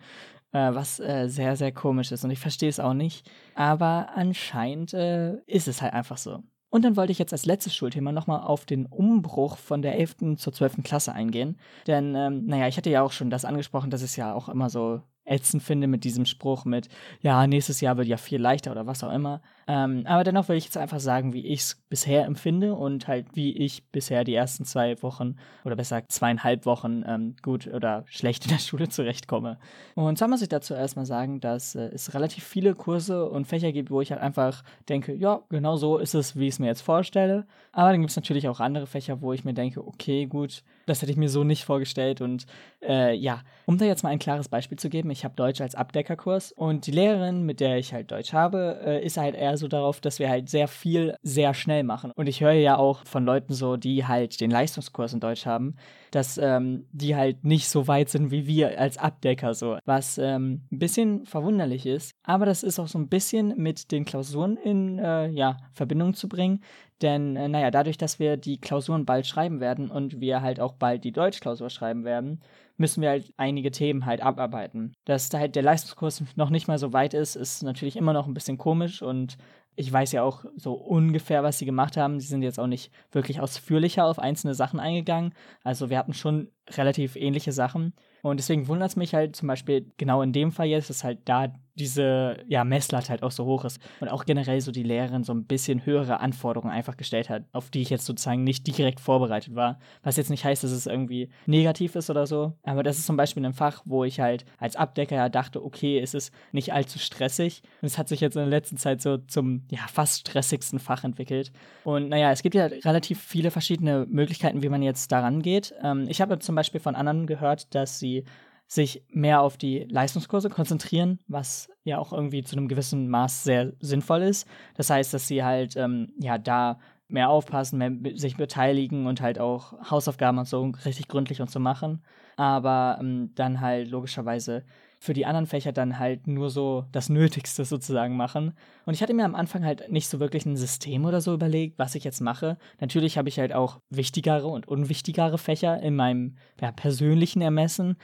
äh, 0.52 0.74
was 0.74 1.00
äh, 1.00 1.28
sehr, 1.28 1.56
sehr 1.56 1.72
komisch 1.72 2.12
ist 2.12 2.24
und 2.24 2.32
ich 2.32 2.40
verstehe 2.40 2.70
es 2.70 2.80
auch 2.80 2.94
nicht. 2.94 3.30
Aber 3.56 4.10
anscheinend 4.16 4.94
äh, 4.94 5.36
ist 5.46 5.68
es 5.68 5.82
halt 5.82 5.94
einfach 5.94 6.18
so. 6.18 6.44
Und 6.70 6.84
dann 6.84 6.98
wollte 6.98 7.12
ich 7.12 7.20
jetzt 7.20 7.32
als 7.32 7.46
letztes 7.46 7.76
Schulthema 7.76 8.12
nochmal 8.12 8.42
auf 8.42 8.66
den 8.66 8.86
Umbruch 8.86 9.58
von 9.58 9.82
der 9.82 9.98
11. 9.98 10.38
zur 10.38 10.52
12. 10.52 10.84
Klasse 10.84 11.14
eingehen. 11.14 11.58
Denn, 11.88 12.14
ähm, 12.16 12.46
naja, 12.46 12.68
ich 12.68 12.78
hatte 12.78 12.90
ja 12.90 13.02
auch 13.02 13.14
schon 13.14 13.30
das 13.30 13.46
angesprochen, 13.46 13.90
dass 13.90 14.02
es 14.02 14.16
ja 14.18 14.34
auch 14.34 14.50
immer 14.50 14.70
so 14.70 15.02
ätzend 15.24 15.64
finde 15.64 15.88
mit 15.88 16.04
diesem 16.04 16.26
Spruch 16.26 16.66
mit, 16.66 16.90
ja, 17.22 17.48
nächstes 17.48 17.82
Jahr 17.82 17.98
wird 17.98 18.08
ja 18.08 18.18
viel 18.18 18.42
leichter 18.42 18.72
oder 18.72 18.86
was 18.88 19.04
auch 19.04 19.12
immer. 19.12 19.42
Ähm, 19.68 20.04
aber 20.06 20.24
dennoch 20.24 20.48
will 20.48 20.56
ich 20.56 20.64
jetzt 20.64 20.78
einfach 20.78 21.02
sagen, 21.02 21.34
wie 21.34 21.46
ich 21.46 21.60
es 21.60 21.76
bisher 21.90 22.26
empfinde 22.26 22.74
und 22.74 23.08
halt 23.08 23.28
wie 23.34 23.52
ich 23.52 23.84
bisher 23.92 24.24
die 24.24 24.34
ersten 24.34 24.64
zwei 24.64 25.02
Wochen 25.04 25.36
oder 25.66 25.76
besser 25.76 26.08
zweieinhalb 26.08 26.66
Wochen 26.66 27.04
ähm, 27.06 27.36
gut 27.42 27.68
oder 27.68 28.06
schlecht 28.08 28.46
in 28.46 28.52
der 28.52 28.60
Schule 28.60 28.88
zurechtkomme. 28.88 29.58
Und 29.96 30.18
zwar 30.18 30.30
muss 30.30 30.42
ich 30.42 30.48
dazu 30.48 30.74
erstmal 30.74 31.06
sagen, 31.06 31.42
dass 31.42 31.76
äh, 31.76 31.90
es 31.94 32.14
relativ 32.14 32.46
viele 32.46 32.76
Kurse 32.76 33.30
und 33.30 33.46
Fächer 33.46 33.74
gibt, 33.74 33.92
wo 33.92 34.00
ich 34.00 34.12
halt 34.12 34.22
einfach 34.22 34.64
denke, 34.88 35.14
ja, 35.14 35.42
genau 35.50 35.76
so 35.76 35.98
ist 35.98 36.16
es, 36.16 36.38
wie 36.38 36.48
ich 36.48 36.56
es 36.56 36.60
mir 36.60 36.68
jetzt 36.68 36.82
vorstelle. 36.82 37.46
Aber 37.74 37.92
dann 37.92 38.00
gibt 38.00 38.12
es 38.12 38.16
natürlich 38.16 38.48
auch 38.48 38.62
andere 38.62 38.88
Fächer, 38.88 39.22
wo 39.22 39.34
ich 39.34 39.44
mir 39.44 39.54
denke, 39.54 39.86
okay, 39.86 40.28
gut, 40.28 40.64
das 40.86 41.02
hätte 41.02 41.12
ich 41.12 41.18
mir 41.18 41.30
so 41.30 41.44
nicht 41.44 41.66
vorgestellt. 41.66 42.22
Und 42.22 42.46
äh, 42.82 43.14
ja, 43.14 43.42
um 43.66 43.78
da 43.78 43.86
jetzt 43.86 44.04
mal 44.04 44.10
ein 44.10 44.20
klares 44.20 44.48
Beispiel 44.48 44.80
zu 44.80 44.90
geben, 44.90 45.12
ich 45.12 45.26
habe 45.26 45.36
Deutsch 45.36 45.60
als 45.60 45.76
Abdeckerkurs 45.76 46.54
und 46.54 46.88
die 46.88 46.92
Lehrerin, 46.92 47.44
mit 47.44 47.60
der 47.60 47.78
ich 47.78 47.94
halt 47.94 48.12
Deutsch 48.12 48.32
habe, 48.32 48.80
äh, 48.86 49.06
ist 49.06 49.18
halt 49.18 49.36
eher 49.36 49.57
so 49.58 49.68
darauf, 49.68 50.00
dass 50.00 50.20
wir 50.20 50.30
halt 50.30 50.50
sehr 50.50 50.68
viel 50.68 51.16
sehr 51.22 51.54
schnell 51.54 51.84
machen. 51.84 52.12
Und 52.16 52.28
ich 52.28 52.42
höre 52.42 52.54
ja 52.54 52.78
auch 52.78 53.06
von 53.06 53.26
Leuten 53.26 53.54
so, 53.54 53.78
die 53.78 54.06
halt 54.06 54.40
den 54.40 54.52
Leistungskurs 54.52 55.14
in 55.14 55.20
Deutsch 55.20 55.46
haben, 55.46 55.76
dass 56.12 56.38
ähm, 56.38 56.86
die 56.92 57.16
halt 57.16 57.44
nicht 57.44 57.68
so 57.70 57.88
weit 57.88 58.10
sind 58.10 58.32
wie 58.32 58.48
wir 58.48 58.80
als 58.80 58.98
Abdecker 58.98 59.54
so, 59.54 59.78
was 59.86 60.18
ähm, 60.18 60.62
ein 60.72 60.80
bisschen 60.80 61.26
verwunderlich 61.26 61.86
ist. 61.86 62.12
Aber 62.24 62.46
das 62.46 62.64
ist 62.64 62.80
auch 62.80 62.88
so 62.88 62.98
ein 62.98 63.10
bisschen 63.10 63.54
mit 63.58 63.92
den 63.92 64.06
Klausuren 64.06 64.58
in 64.58 65.00
äh, 65.00 65.28
ja, 65.30 65.58
Verbindung 65.74 66.14
zu 66.14 66.30
bringen, 66.30 66.62
denn, 67.02 67.36
äh, 67.36 67.48
naja, 67.48 67.70
dadurch, 67.72 67.98
dass 67.98 68.20
wir 68.20 68.38
die 68.38 68.60
Klausuren 68.60 69.06
bald 69.06 69.28
schreiben 69.28 69.60
werden 69.60 69.92
und 69.92 70.20
wir 70.20 70.42
halt 70.42 70.60
auch 70.60 70.74
bald 70.74 71.04
die 71.04 71.12
Deutschklausur 71.12 71.70
schreiben 71.70 72.04
werden, 72.04 72.42
müssen 72.78 73.02
wir 73.02 73.10
halt 73.10 73.34
einige 73.38 73.72
Themen 73.72 74.06
halt 74.06 74.22
abarbeiten. 74.22 74.94
Dass 75.06 75.30
da 75.30 75.40
halt 75.40 75.56
der 75.56 75.64
Leistungskurs 75.64 76.24
noch 76.36 76.50
nicht 76.50 76.68
mal 76.68 76.78
so 76.78 76.94
weit 76.94 77.14
ist, 77.14 77.36
ist 77.36 77.64
natürlich 77.64 77.98
immer 77.98 78.14
noch 78.14 78.28
ein 78.28 78.34
bisschen 78.34 78.58
komisch 78.58 79.02
und 79.02 79.38
ich 79.80 79.94
weiß 79.94 80.12
ja 80.12 80.24
auch 80.24 80.44
so 80.56 80.74
ungefähr, 80.74 81.44
was 81.44 81.60
sie 81.60 81.66
gemacht 81.66 81.98
haben. 81.98 82.20
Sie 82.20 82.28
sind 82.28 82.42
jetzt 82.42 82.60
auch 82.60 82.66
nicht 82.66 82.92
wirklich 83.12 83.40
ausführlicher 83.40 84.06
auf 84.06 84.18
einzelne 84.18 84.56
Sachen 84.56 84.80
eingegangen. 84.80 85.36
Also 85.64 85.92
wir 85.92 86.00
hatten 86.00 86.14
schon 86.14 86.50
relativ 86.72 87.16
ähnliche 87.16 87.52
Sachen. 87.52 87.94
Und 88.24 88.38
deswegen 88.38 88.68
wundert 88.68 88.90
es 88.90 88.96
mich 88.96 89.14
halt 89.14 89.36
zum 89.36 89.48
Beispiel 89.48 89.92
genau 89.98 90.24
in 90.24 90.34
dem 90.34 90.52
Fall 90.52 90.66
jetzt, 90.66 90.90
dass 90.90 91.04
halt 91.04 91.20
da 91.26 91.54
diese 91.78 92.38
ja, 92.48 92.64
Messlatte 92.64 93.10
halt 93.10 93.24
auch 93.24 93.32
so 93.32 93.46
hoch 93.46 93.66
ist 93.66 93.80
und 94.00 94.10
auch 94.10 94.26
generell 94.26 94.62
so 94.62 94.72
die 94.72 94.84
Lehrerin 94.84 95.24
so 95.24 95.34
ein 95.34 95.46
bisschen 95.46 95.86
höhere 95.86 96.20
Anforderungen 96.20 96.74
einfach 96.74 96.98
gestellt 96.98 97.30
hat, 97.30 97.44
auf 97.54 97.70
die 97.70 97.82
ich 97.82 97.90
jetzt 97.90 98.06
sozusagen 98.06 98.44
nicht 98.44 98.66
direkt 98.68 99.00
vorbereitet 99.00 99.56
war. 99.56 99.80
Was 100.04 100.18
jetzt 100.18 100.30
nicht 100.30 100.46
heißt, 100.46 100.64
dass 100.64 100.72
es 100.72 100.88
irgendwie 100.88 101.30
negativ 101.46 101.96
ist 101.96 102.10
oder 102.10 102.28
so, 102.28 102.54
aber 102.64 102.84
das 102.84 102.98
ist 102.98 103.06
zum 103.06 103.18
Beispiel 103.18 103.46
ein 103.46 103.54
Fach, 103.54 103.82
wo 103.86 104.04
ich 104.04 104.20
halt 104.20 104.46
als 104.58 104.76
Abdecker 104.76 105.16
ja 105.16 105.30
dachte, 105.30 105.64
okay, 105.64 106.00
es 106.00 106.14
ist 106.14 106.34
nicht 106.52 106.74
allzu 106.74 107.00
stressig 107.00 107.62
und 107.82 107.88
es 107.88 107.98
hat 107.98 108.10
sich 108.10 108.22
jetzt 108.22 108.36
in 108.36 108.42
der 108.42 108.50
letzten 108.50 108.78
Zeit 108.78 109.02
so 109.02 109.18
zum 109.18 109.64
ja 109.70 109.80
fast 109.92 110.28
stressigsten 110.28 110.80
Fach 110.80 111.04
entwickelt. 111.04 111.52
Und 111.84 112.10
naja, 112.10 112.32
es 112.32 112.42
gibt 112.42 112.56
ja 112.56 112.66
relativ 112.66 113.22
viele 113.22 113.52
verschiedene 113.52 114.06
Möglichkeiten, 114.10 114.64
wie 114.64 114.70
man 114.70 114.82
jetzt 114.82 115.12
daran 115.12 115.42
geht. 115.42 115.74
Ähm, 115.84 116.06
ich 116.08 116.22
habe 116.22 116.40
zum 116.40 116.56
Beispiel 116.56 116.80
von 116.80 116.96
anderen 116.96 117.28
gehört, 117.28 117.74
dass 117.76 118.00
sie 118.00 118.24
sich 118.68 119.04
mehr 119.10 119.42
auf 119.42 119.58
die 119.58 119.86
Leistungskurse 119.90 120.50
konzentrieren, 120.50 121.20
was 121.28 121.70
ja 121.84 121.98
auch 121.98 122.12
irgendwie 122.12 122.44
zu 122.44 122.58
einem 122.58 122.68
gewissen 122.68 123.08
Maß 123.10 123.44
sehr 123.44 123.74
sinnvoll 123.80 124.24
ist. 124.24 124.48
Das 124.76 124.90
heißt, 124.90 125.14
dass 125.14 125.28
sie 125.28 125.44
halt 125.44 125.76
ähm, 125.78 126.12
ja 126.20 126.38
da 126.38 126.80
mehr 127.08 127.30
aufpassen, 127.30 127.78
mehr 127.78 128.18
sich 128.18 128.36
beteiligen 128.36 129.08
und 129.08 129.22
halt 129.22 129.40
auch 129.40 129.74
Hausaufgaben 129.90 130.38
und 130.38 130.48
so 130.48 130.72
richtig 130.86 131.08
gründlich 131.08 131.42
und 131.42 131.50
so 131.50 131.60
machen. 131.60 132.04
Aber 132.36 132.98
ähm, 133.00 133.32
dann 133.36 133.62
halt 133.62 133.90
logischerweise 133.90 134.64
für 135.00 135.14
die 135.14 135.26
anderen 135.26 135.46
Fächer 135.46 135.72
dann 135.72 136.00
halt 136.00 136.28
nur 136.28 136.50
so 136.50 136.86
das 136.92 137.10
Nötigste 137.10 137.66
sozusagen 137.66 138.18
machen. 138.18 138.54
Und 138.86 138.94
ich 138.94 139.02
hatte 139.02 139.14
mir 139.14 139.26
am 139.26 139.36
Anfang 139.36 139.64
halt 139.64 139.92
nicht 139.92 140.08
so 140.08 140.20
wirklich 140.20 140.46
ein 140.46 140.58
System 140.58 141.06
oder 141.06 141.22
so 141.22 141.34
überlegt, 141.34 141.78
was 141.78 141.96
ich 141.96 142.04
jetzt 142.04 142.20
mache. 142.20 142.58
Natürlich 142.80 143.18
habe 143.18 143.30
ich 143.30 143.40
halt 143.40 143.54
auch 143.54 143.80
wichtigere 143.90 144.48
und 144.48 144.68
unwichtigere 144.68 145.38
Fächer 145.38 145.80
in 145.82 145.96
meinem 145.96 146.36
ja, 146.60 146.72
persönlichen 146.72 147.42
Ermessen. 147.42 147.98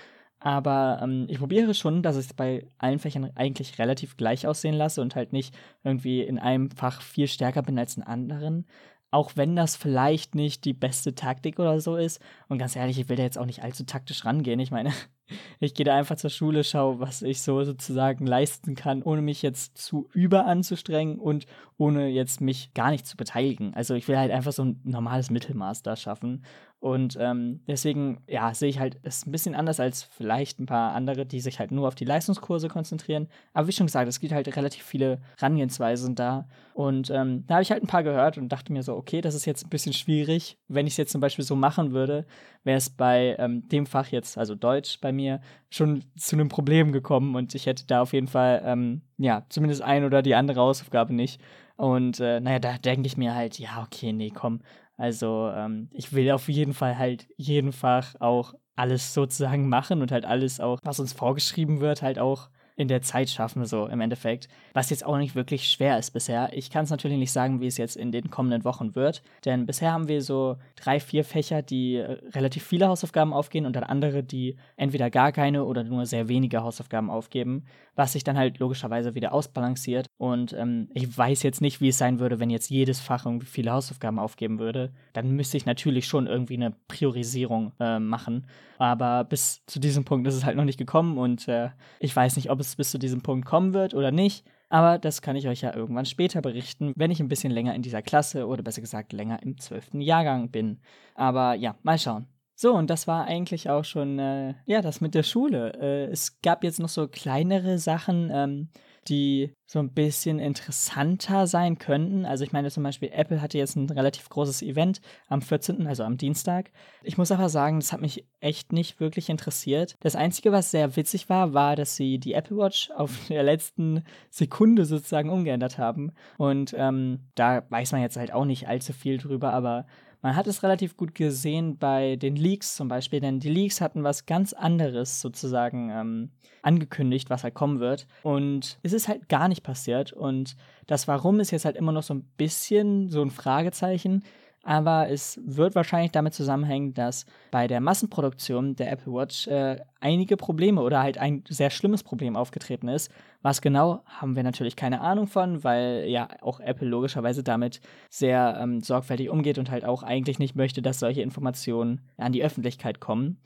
Aber 0.43 1.00
ähm, 1.01 1.25
ich 1.29 1.39
probiere 1.39 1.73
schon, 1.73 2.03
dass 2.03 2.17
ich 2.17 2.25
es 2.25 2.33
bei 2.33 2.67
allen 2.77 3.00
Fächern 3.00 3.31
eigentlich 3.35 3.79
relativ 3.79 4.17
gleich 4.17 4.45
aussehen 4.45 4.75
lasse 4.75 5.01
und 5.01 5.15
halt 5.15 5.31
nicht 5.31 5.55
irgendwie 5.85 6.21
in 6.21 6.38
einem 6.38 6.69
Fach 6.69 7.01
viel 7.01 7.27
stärker 7.27 7.62
bin 7.62 7.79
als 7.79 7.95
in 7.95 8.03
anderen. 8.03 8.67
Auch 9.09 9.31
wenn 9.35 9.55
das 9.55 9.77
vielleicht 9.77 10.35
nicht 10.35 10.65
die 10.65 10.73
beste 10.73 11.15
Taktik 11.15 11.59
oder 11.59 11.79
so 11.79 11.95
ist. 11.95 12.19
Und 12.50 12.57
ganz 12.57 12.75
ehrlich, 12.75 13.00
ich 13.00 13.07
will 13.07 13.15
da 13.15 13.23
jetzt 13.23 13.38
auch 13.38 13.45
nicht 13.45 13.63
allzu 13.63 13.85
taktisch 13.85 14.25
rangehen. 14.25 14.59
Ich 14.59 14.71
meine, 14.71 14.91
ich 15.62 15.75
gehe 15.75 15.85
da 15.85 15.95
einfach 15.95 16.17
zur 16.17 16.29
Schule, 16.29 16.65
schaue, 16.65 17.00
was 17.00 17.21
ich 17.21 17.41
so 17.41 17.63
sozusagen 17.63 18.27
leisten 18.27 18.75
kann, 18.75 19.01
ohne 19.01 19.21
mich 19.21 19.43
jetzt 19.43 19.77
zu 19.77 20.09
über 20.12 20.45
anzustrengen 20.45 21.19
und 21.19 21.45
ohne 21.77 22.09
jetzt 22.09 22.41
mich 22.41 22.73
gar 22.73 22.91
nicht 22.91 23.07
zu 23.07 23.15
beteiligen. 23.15 23.73
Also 23.75 23.93
ich 23.93 24.09
will 24.09 24.17
halt 24.17 24.31
einfach 24.31 24.51
so 24.51 24.65
ein 24.65 24.81
normales 24.83 25.29
Mittelmaß 25.29 25.83
da 25.83 25.95
schaffen. 25.95 26.43
Und 26.83 27.17
ähm, 27.17 27.61
deswegen, 27.65 28.21
ja, 28.27 28.53
sehe 28.53 28.67
ich 28.67 28.77
halt 28.77 28.99
es 29.03 29.25
ein 29.25 29.31
bisschen 29.31 29.55
anders 29.55 29.79
als 29.79 30.03
vielleicht 30.03 30.59
ein 30.59 30.65
paar 30.65 30.91
andere, 30.91 31.25
die 31.25 31.39
sich 31.39 31.57
halt 31.59 31.71
nur 31.71 31.87
auf 31.87 31.95
die 31.95 32.03
Leistungskurse 32.03 32.67
konzentrieren. 32.67 33.29
Aber 33.53 33.69
wie 33.69 33.71
schon 33.71 33.85
gesagt, 33.85 34.09
es 34.09 34.19
gibt 34.19 34.33
halt 34.33 34.53
relativ 34.53 34.83
viele 34.83 35.21
Rangehensweisen 35.37 36.13
da. 36.13 36.49
Und 36.73 37.09
ähm, 37.09 37.45
da 37.47 37.53
habe 37.53 37.63
ich 37.63 37.71
halt 37.71 37.83
ein 37.83 37.87
paar 37.87 38.03
gehört 38.03 38.37
und 38.37 38.49
dachte 38.49 38.73
mir 38.73 38.83
so, 38.83 38.97
okay, 38.97 39.21
das 39.21 39.33
ist 39.33 39.45
jetzt 39.45 39.65
ein 39.65 39.69
bisschen 39.69 39.93
schwierig. 39.93 40.57
Wenn 40.67 40.85
ich 40.85 40.95
es 40.95 40.97
jetzt 40.97 41.13
zum 41.13 41.21
Beispiel 41.21 41.45
so 41.45 41.55
machen 41.55 41.93
würde, 41.93 42.25
wäre 42.65 42.79
es 42.79 42.89
bei 42.89 43.37
ähm, 43.39 43.65
dem 43.69 43.85
Fach 43.85 44.09
jetzt, 44.09 44.37
also 44.37 44.53
Deutsch 44.53 44.99
bei 44.99 45.13
mir, 45.13 45.39
schon 45.69 46.03
zu 46.17 46.35
einem 46.35 46.49
Problem 46.49 46.91
gekommen 46.91 47.35
und 47.35 47.55
ich 47.55 47.65
hätte 47.65 47.85
da 47.87 48.01
auf 48.01 48.11
jeden 48.11 48.27
Fall, 48.27 48.61
ähm, 48.65 49.03
ja, 49.17 49.45
zumindest 49.47 49.83
ein 49.83 50.03
oder 50.03 50.21
die 50.21 50.35
andere 50.35 50.59
Hausaufgabe 50.59 51.13
nicht 51.13 51.39
Und 51.75 52.19
äh, 52.19 52.39
naja, 52.39 52.59
da 52.59 52.77
denke 52.77 53.07
ich 53.07 53.17
mir 53.17 53.33
halt, 53.35 53.57
ja, 53.57 53.83
okay, 53.83 54.13
nee, 54.13 54.31
komm. 54.31 54.61
Also 55.03 55.51
ähm, 55.53 55.89
ich 55.91 56.13
will 56.13 56.31
auf 56.31 56.48
jeden 56.48 56.74
Fall 56.74 56.98
halt 56.98 57.27
jeden 57.36 57.74
Fach 57.74 58.15
auch 58.22 58.53
alles 58.77 59.13
sozusagen 59.13 59.67
machen 59.67 60.01
und 60.01 60.13
halt 60.13 60.24
alles 60.24 60.62
auch, 60.62 60.79
was 60.81 61.01
uns 61.01 61.12
vorgeschrieben 61.12 61.81
wird, 61.81 62.01
halt 62.01 62.19
auch 62.19 62.48
in 62.77 62.88
der 62.88 63.01
Zeit 63.01 63.29
schaffen, 63.29 63.65
so 63.65 63.86
im 63.88 64.00
Endeffekt. 64.00 64.48
Was 64.74 64.89
jetzt 64.91 65.05
auch 65.05 65.17
nicht 65.17 65.36
wirklich 65.36 65.69
schwer 65.69 66.00
ist 66.00 66.12
bisher. 66.12 66.50
Ich 66.53 66.69
kann 66.69 66.86
es 66.86 66.89
natürlich 66.89 67.17
nicht 67.17 67.33
sagen, 67.33 67.60
wie 67.60 67.67
es 67.67 67.75
jetzt 67.75 67.98
in 67.98 68.13
den 68.13 68.29
kommenden 68.29 68.63
Wochen 68.63 68.95
wird, 68.95 69.22
denn 69.43 69.65
bisher 69.65 69.91
haben 69.91 70.07
wir 70.07 70.22
so 70.22 70.55
drei, 70.77 71.01
vier 71.01 71.25
Fächer, 71.25 71.62
die 71.62 71.95
äh, 71.95 72.19
relativ 72.33 72.63
viele 72.63 72.88
Hausaufgaben 72.88 73.33
aufgehen 73.33 73.65
und 73.65 73.75
dann 73.75 73.83
andere, 73.83 74.24
die 74.24 74.55
entweder 74.77 75.10
gar 75.10 75.33
keine 75.33 75.65
oder 75.65 75.83
nur 75.83 76.05
sehr 76.05 76.29
wenige 76.29 76.63
Hausaufgaben 76.63 77.10
aufgeben, 77.10 77.65
was 77.95 78.13
sich 78.13 78.23
dann 78.23 78.38
halt 78.38 78.59
logischerweise 78.59 79.15
wieder 79.15 79.33
ausbalanciert. 79.33 80.07
Und 80.17 80.53
ähm, 80.53 80.89
ich 80.93 81.15
weiß 81.15 81.43
jetzt 81.43 81.62
nicht, 81.62 81.81
wie 81.81 81.89
es 81.89 81.97
sein 81.97 82.19
würde, 82.19 82.39
wenn 82.39 82.50
jetzt 82.50 82.69
jedes 82.69 83.00
Fach 83.00 83.25
irgendwie 83.25 83.45
viele 83.45 83.71
Hausaufgaben 83.71 84.19
aufgeben 84.19 84.59
würde. 84.59 84.91
Dann 85.13 85.31
müsste 85.31 85.57
ich 85.57 85.65
natürlich 85.65 86.07
schon 86.07 86.27
irgendwie 86.27 86.55
eine 86.55 86.75
Priorisierung 86.88 87.73
äh, 87.79 88.00
machen. 88.00 88.47
Aber 88.77 89.23
bis 89.23 89.65
zu 89.65 89.79
diesem 89.79 90.05
Punkt 90.05 90.27
ist 90.27 90.35
es 90.35 90.45
halt 90.45 90.57
noch 90.57 90.65
nicht 90.65 90.79
gekommen 90.79 91.17
und 91.17 91.47
äh, 91.47 91.69
ich 92.00 92.15
weiß 92.15 92.35
nicht, 92.35 92.50
ob 92.50 92.59
es 92.59 92.75
bis 92.75 92.91
zu 92.91 92.97
diesem 92.97 93.21
Punkt 93.21 93.45
kommen 93.45 93.73
wird 93.73 93.93
oder 93.93 94.12
nicht. 94.12 94.45
Aber 94.69 94.97
das 94.97 95.21
kann 95.21 95.35
ich 95.35 95.47
euch 95.47 95.62
ja 95.62 95.75
irgendwann 95.75 96.05
später 96.05 96.41
berichten, 96.41 96.93
wenn 96.95 97.12
ich 97.12 97.19
ein 97.19 97.27
bisschen 97.27 97.51
länger 97.51 97.75
in 97.75 97.83
dieser 97.83 98.01
Klasse 98.01 98.47
oder 98.47 98.63
besser 98.63 98.81
gesagt 98.81 99.13
länger 99.13 99.41
im 99.43 99.59
zwölften 99.59 100.01
Jahrgang 100.01 100.50
bin. 100.50 100.79
Aber 101.13 101.53
ja, 101.53 101.75
mal 101.83 102.00
schauen. 102.00 102.25
So, 102.55 102.74
und 102.74 102.89
das 102.89 103.07
war 103.07 103.25
eigentlich 103.25 103.69
auch 103.69 103.86
schon, 103.86 104.19
äh, 104.19 104.53
ja, 104.65 104.81
das 104.81 105.01
mit 105.01 105.15
der 105.15 105.24
Schule. 105.24 105.74
Äh, 105.79 106.12
es 106.12 106.41
gab 106.41 106.63
jetzt 106.63 106.79
noch 106.79 106.89
so 106.89 107.07
kleinere 107.07 107.79
Sachen. 107.79 108.29
Ähm, 108.31 108.69
die 109.07 109.53
so 109.65 109.79
ein 109.79 109.93
bisschen 109.93 110.39
interessanter 110.39 111.48
sein 111.48 111.77
könnten. 111.77 112.25
Also 112.25 112.43
ich 112.43 112.51
meine 112.51 112.69
zum 112.72 112.83
Beispiel, 112.83 113.10
Apple 113.12 113.41
hatte 113.41 113.57
jetzt 113.57 113.75
ein 113.75 113.89
relativ 113.89 114.29
großes 114.29 114.62
Event 114.62 115.01
am 115.27 115.41
14., 115.41 115.88
also 115.88 116.03
am 116.03 116.17
Dienstag. 116.17 116.72
Ich 117.03 117.17
muss 117.17 117.31
aber 117.31 117.50
sagen, 117.50 117.79
das 117.79 117.91
hat 117.91 118.01
mich 118.01 118.25
echt 118.39 118.72
nicht 118.72 119.00
wirklich 119.00 119.29
interessiert. 119.29 119.95
Das 120.00 120.15
Einzige, 120.15 120.51
was 120.51 120.72
sehr 120.72 120.95
witzig 120.95 121.29
war, 121.29 121.53
war, 121.53 121.75
dass 121.75 121.95
sie 121.95 122.19
die 122.19 122.33
Apple 122.33 122.57
Watch 122.57 122.91
auf 122.91 123.12
der 123.29 123.43
letzten 123.43 124.03
Sekunde 124.29 124.86
sozusagen 124.86 125.29
umgeändert 125.29 125.77
haben. 125.77 126.12
Und 126.38 126.74
ähm, 126.77 127.19
da 127.36 127.63
weiß 127.69 127.91
man 127.91 128.01
jetzt 128.01 128.17
halt 128.17 128.33
auch 128.33 128.45
nicht 128.45 128.67
allzu 128.67 128.93
viel 128.93 129.17
drüber, 129.17 129.53
aber 129.53 129.86
man 130.24 130.38
hat 130.38 130.48
es 130.48 130.63
relativ 130.63 130.96
gut 130.96 131.13
gesehen 131.13 131.77
bei 131.77 132.15
den 132.15 132.38
Leaks 132.38 132.75
zum 132.75 132.88
Beispiel, 132.88 133.20
denn 133.20 133.42
die 133.42 133.50
Leaks 133.50 133.82
hatten 133.82 134.03
was 134.03 134.25
ganz 134.25 134.53
anderes 134.53 135.20
sozusagen 135.20 135.89
ähm, 135.92 136.32
angekündigt, 136.62 137.30
was 137.30 137.44
halt 137.44 137.53
kommen 137.53 137.82
wird. 137.82 138.08
Und 138.24 138.80
es 138.84 138.94
ist 138.94 139.10
halt 139.10 139.27
gar 139.27 139.50
nicht 139.50 139.63
passiert. 139.63 140.13
Und 140.13 140.56
das 140.88 141.10
Warum 141.10 141.42
ist 141.42 141.51
jetzt 141.51 141.65
halt 141.65 141.75
immer 141.75 141.92
noch 141.92 142.03
so 142.03 142.13
ein 142.13 142.24
bisschen 142.38 143.10
so 143.10 143.22
ein 143.22 143.32
Fragezeichen. 143.32 144.24
Aber 144.65 145.10
es 145.10 145.41
wird 145.43 145.75
wahrscheinlich 145.75 146.13
damit 146.13 146.34
zusammenhängen, 146.34 146.93
dass 146.93 147.25
bei 147.51 147.67
der 147.67 147.82
Massenproduktion 147.82 148.77
der 148.77 148.93
Apple 148.93 149.13
Watch 149.13 149.46
äh, 149.48 149.82
einige 150.00 150.38
Probleme 150.38 150.82
oder 150.82 151.03
halt 151.03 151.17
ein 151.17 151.43
sehr 151.50 151.70
schlimmes 151.70 152.01
Problem 152.01 152.38
aufgetreten 152.38 152.88
ist. 152.88 153.12
Was 153.41 153.62
genau, 153.62 154.03
haben 154.05 154.38
wir 154.38 154.43
natürlich 154.43 154.77
keine 154.77 155.01
Ahnung 155.01 155.27
von, 155.27 155.65
weil 155.65 156.05
ja 156.08 156.29
auch 156.39 156.62
Apple 156.62 156.88
logischerweise 156.88 157.43
damit 157.43 157.82
sehr 158.10 158.58
ähm, 158.58 158.79
sorgfältig 158.79 159.29
umgeht 159.29 159.58
und 159.58 159.70
halt 159.70 159.84
auch 159.84 160.01
eigentlich 160.01 160.39
nicht 160.39 160.55
möchte, 160.55 160.82
dass 160.82 161.00
solche 161.00 161.22
Informationen 161.22 162.00
an 162.15 162.32
die 162.32 162.43
Öffentlichkeit 162.43 163.01
kommen. 163.01 163.38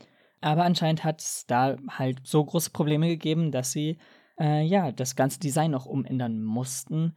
Aber 0.41 0.65
anscheinend 0.65 1.03
hat 1.03 1.21
es 1.21 1.47
da 1.47 1.77
halt 1.89 2.19
so 2.23 2.45
große 2.45 2.69
Probleme 2.69 3.07
gegeben, 3.07 3.51
dass 3.51 3.71
sie 3.71 3.97
äh, 4.39 4.63
ja 4.63 4.91
das 4.91 5.15
ganze 5.15 5.39
Design 5.39 5.71
noch 5.71 5.87
umändern 5.87 6.43
mussten. 6.43 7.15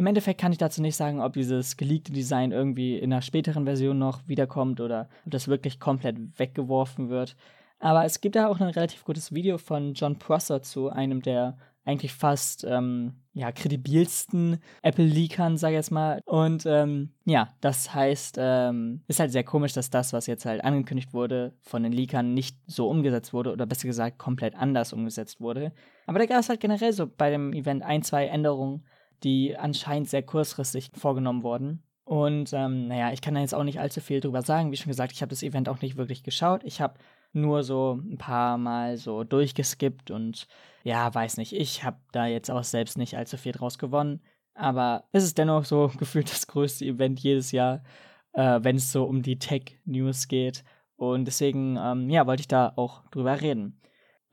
Im 0.00 0.06
Endeffekt 0.06 0.40
kann 0.40 0.50
ich 0.50 0.56
dazu 0.56 0.80
nicht 0.80 0.96
sagen, 0.96 1.20
ob 1.20 1.34
dieses 1.34 1.76
geleakte 1.76 2.10
Design 2.10 2.52
irgendwie 2.52 2.96
in 2.96 3.12
einer 3.12 3.20
späteren 3.20 3.66
Version 3.66 3.98
noch 3.98 4.26
wiederkommt 4.26 4.80
oder 4.80 5.10
ob 5.26 5.32
das 5.32 5.46
wirklich 5.46 5.78
komplett 5.78 6.16
weggeworfen 6.38 7.10
wird. 7.10 7.36
Aber 7.80 8.06
es 8.06 8.22
gibt 8.22 8.34
da 8.34 8.48
auch 8.48 8.58
ein 8.58 8.68
relativ 8.70 9.04
gutes 9.04 9.34
Video 9.34 9.58
von 9.58 9.92
John 9.92 10.18
Prosser 10.18 10.62
zu 10.62 10.88
einem 10.88 11.20
der 11.20 11.58
eigentlich 11.84 12.14
fast 12.14 12.64
ähm, 12.64 13.16
ja, 13.34 13.52
kredibilsten 13.52 14.62
Apple-Leakern, 14.80 15.58
sag 15.58 15.68
ich 15.70 15.74
jetzt 15.74 15.90
mal. 15.90 16.22
Und 16.24 16.64
ähm, 16.64 17.10
ja, 17.26 17.50
das 17.60 17.94
heißt, 17.94 18.36
ähm, 18.38 19.02
ist 19.06 19.20
halt 19.20 19.32
sehr 19.32 19.44
komisch, 19.44 19.74
dass 19.74 19.90
das, 19.90 20.14
was 20.14 20.26
jetzt 20.26 20.46
halt 20.46 20.64
angekündigt 20.64 21.12
wurde, 21.12 21.52
von 21.60 21.82
den 21.82 21.92
Leakern 21.92 22.32
nicht 22.32 22.56
so 22.66 22.88
umgesetzt 22.88 23.34
wurde 23.34 23.52
oder 23.52 23.66
besser 23.66 23.86
gesagt 23.86 24.16
komplett 24.16 24.54
anders 24.54 24.94
umgesetzt 24.94 25.42
wurde. 25.42 25.72
Aber 26.06 26.18
da 26.18 26.24
gab 26.24 26.40
es 26.40 26.48
halt 26.48 26.60
generell 26.60 26.94
so 26.94 27.06
bei 27.06 27.28
dem 27.30 27.52
Event 27.52 27.82
ein, 27.82 28.02
zwei 28.02 28.24
Änderungen, 28.26 28.86
die 29.24 29.56
anscheinend 29.56 30.08
sehr 30.08 30.22
kurzfristig 30.22 30.90
vorgenommen 30.94 31.42
wurden. 31.42 31.82
Und 32.04 32.52
ähm, 32.52 32.88
naja, 32.88 33.12
ich 33.12 33.20
kann 33.20 33.34
da 33.34 33.40
jetzt 33.40 33.54
auch 33.54 33.62
nicht 33.62 33.78
allzu 33.78 34.00
viel 34.00 34.20
drüber 34.20 34.42
sagen. 34.42 34.72
Wie 34.72 34.76
schon 34.76 34.90
gesagt, 34.90 35.12
ich 35.12 35.22
habe 35.22 35.30
das 35.30 35.42
Event 35.44 35.68
auch 35.68 35.80
nicht 35.80 35.96
wirklich 35.96 36.24
geschaut. 36.24 36.62
Ich 36.64 36.80
habe 36.80 36.94
nur 37.32 37.62
so 37.62 38.00
ein 38.02 38.18
paar 38.18 38.58
Mal 38.58 38.96
so 38.96 39.22
durchgeskippt 39.22 40.10
und 40.10 40.48
ja, 40.82 41.14
weiß 41.14 41.36
nicht. 41.36 41.52
Ich 41.52 41.84
habe 41.84 41.98
da 42.12 42.26
jetzt 42.26 42.50
auch 42.50 42.64
selbst 42.64 42.98
nicht 42.98 43.16
allzu 43.16 43.36
viel 43.36 43.52
draus 43.52 43.78
gewonnen. 43.78 44.20
Aber 44.54 45.04
es 45.12 45.24
ist 45.24 45.38
dennoch 45.38 45.64
so 45.64 45.92
gefühlt 45.98 46.30
das 46.30 46.46
größte 46.46 46.84
Event 46.84 47.20
jedes 47.20 47.52
Jahr, 47.52 47.82
äh, 48.32 48.58
wenn 48.62 48.76
es 48.76 48.90
so 48.90 49.04
um 49.04 49.22
die 49.22 49.38
Tech-News 49.38 50.28
geht. 50.28 50.64
Und 50.96 51.26
deswegen, 51.26 51.78
ähm, 51.80 52.10
ja, 52.10 52.26
wollte 52.26 52.40
ich 52.40 52.48
da 52.48 52.72
auch 52.76 53.08
drüber 53.10 53.40
reden. 53.40 53.80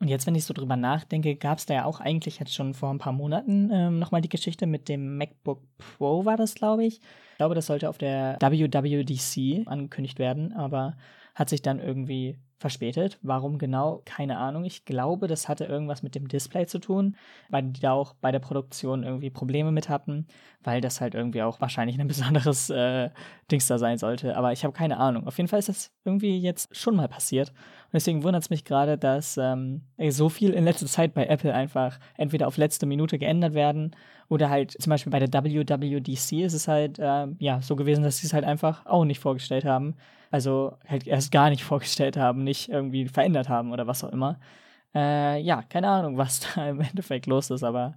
Und 0.00 0.08
jetzt, 0.08 0.26
wenn 0.26 0.34
ich 0.36 0.44
so 0.44 0.54
drüber 0.54 0.76
nachdenke, 0.76 1.34
gab 1.34 1.58
es 1.58 1.66
da 1.66 1.74
ja 1.74 1.84
auch 1.84 1.98
eigentlich 1.98 2.38
jetzt 2.38 2.54
schon 2.54 2.72
vor 2.72 2.90
ein 2.90 2.98
paar 2.98 3.12
Monaten 3.12 3.70
ähm, 3.72 3.98
nochmal 3.98 4.20
die 4.20 4.28
Geschichte 4.28 4.66
mit 4.66 4.88
dem 4.88 5.16
MacBook 5.18 5.60
Pro, 5.76 6.24
war 6.24 6.36
das, 6.36 6.54
glaube 6.54 6.84
ich. 6.84 7.00
Ich 7.32 7.36
glaube, 7.38 7.56
das 7.56 7.66
sollte 7.66 7.88
auf 7.88 7.98
der 7.98 8.38
WWDC 8.40 9.66
angekündigt 9.66 10.20
werden, 10.20 10.52
aber 10.52 10.96
hat 11.34 11.48
sich 11.48 11.62
dann 11.62 11.80
irgendwie 11.80 12.38
verspätet. 12.58 13.18
Warum 13.22 13.58
genau? 13.58 14.02
Keine 14.04 14.38
Ahnung. 14.38 14.64
Ich 14.64 14.84
glaube, 14.84 15.28
das 15.28 15.48
hatte 15.48 15.64
irgendwas 15.64 16.02
mit 16.02 16.14
dem 16.14 16.26
Display 16.26 16.66
zu 16.66 16.80
tun, 16.80 17.16
weil 17.48 17.62
die 17.62 17.80
da 17.80 17.92
auch 17.92 18.14
bei 18.20 18.32
der 18.32 18.40
Produktion 18.40 19.04
irgendwie 19.04 19.30
Probleme 19.30 19.70
mit 19.70 19.88
hatten, 19.88 20.26
weil 20.64 20.80
das 20.80 21.00
halt 21.00 21.14
irgendwie 21.14 21.42
auch 21.42 21.60
wahrscheinlich 21.60 21.98
ein 21.98 22.08
besonderes 22.08 22.68
äh, 22.70 23.10
Dings 23.50 23.68
da 23.68 23.78
sein 23.78 23.96
sollte. 23.96 24.36
Aber 24.36 24.52
ich 24.52 24.64
habe 24.64 24.72
keine 24.72 24.98
Ahnung. 24.98 25.26
Auf 25.26 25.36
jeden 25.38 25.48
Fall 25.48 25.60
ist 25.60 25.68
das 25.68 25.92
irgendwie 26.04 26.38
jetzt 26.38 26.74
schon 26.76 26.96
mal 26.96 27.08
passiert. 27.08 27.50
Und 27.50 27.94
deswegen 27.94 28.24
wundert 28.24 28.42
es 28.42 28.50
mich 28.50 28.64
gerade, 28.64 28.98
dass 28.98 29.36
ähm, 29.36 29.82
so 30.08 30.28
viel 30.28 30.50
in 30.50 30.64
letzter 30.64 30.86
Zeit 30.86 31.14
bei 31.14 31.26
Apple 31.26 31.54
einfach 31.54 32.00
entweder 32.16 32.48
auf 32.48 32.56
letzte 32.56 32.86
Minute 32.86 33.18
geändert 33.18 33.54
werden 33.54 33.94
oder 34.28 34.50
halt 34.50 34.72
zum 34.82 34.90
Beispiel 34.90 35.12
bei 35.12 35.20
der 35.20 35.32
WWDC 35.32 36.44
ist 36.44 36.54
es 36.54 36.68
halt 36.68 36.98
äh, 36.98 37.28
ja 37.38 37.62
so 37.62 37.76
gewesen, 37.76 38.02
dass 38.02 38.18
sie 38.18 38.26
es 38.26 38.34
halt 38.34 38.44
einfach 38.44 38.84
auch 38.84 39.04
nicht 39.04 39.20
vorgestellt 39.20 39.64
haben 39.64 39.94
also 40.30 40.76
halt 40.86 41.06
erst 41.06 41.32
gar 41.32 41.50
nicht 41.50 41.64
vorgestellt 41.64 42.16
haben, 42.16 42.44
nicht 42.44 42.68
irgendwie 42.68 43.08
verändert 43.08 43.48
haben 43.48 43.72
oder 43.72 43.86
was 43.86 44.04
auch 44.04 44.12
immer. 44.12 44.38
Äh, 44.94 45.40
ja, 45.42 45.62
keine 45.62 45.88
Ahnung, 45.88 46.16
was 46.16 46.40
da 46.54 46.68
im 46.68 46.80
Endeffekt 46.80 47.26
los 47.26 47.50
ist, 47.50 47.62
aber 47.62 47.94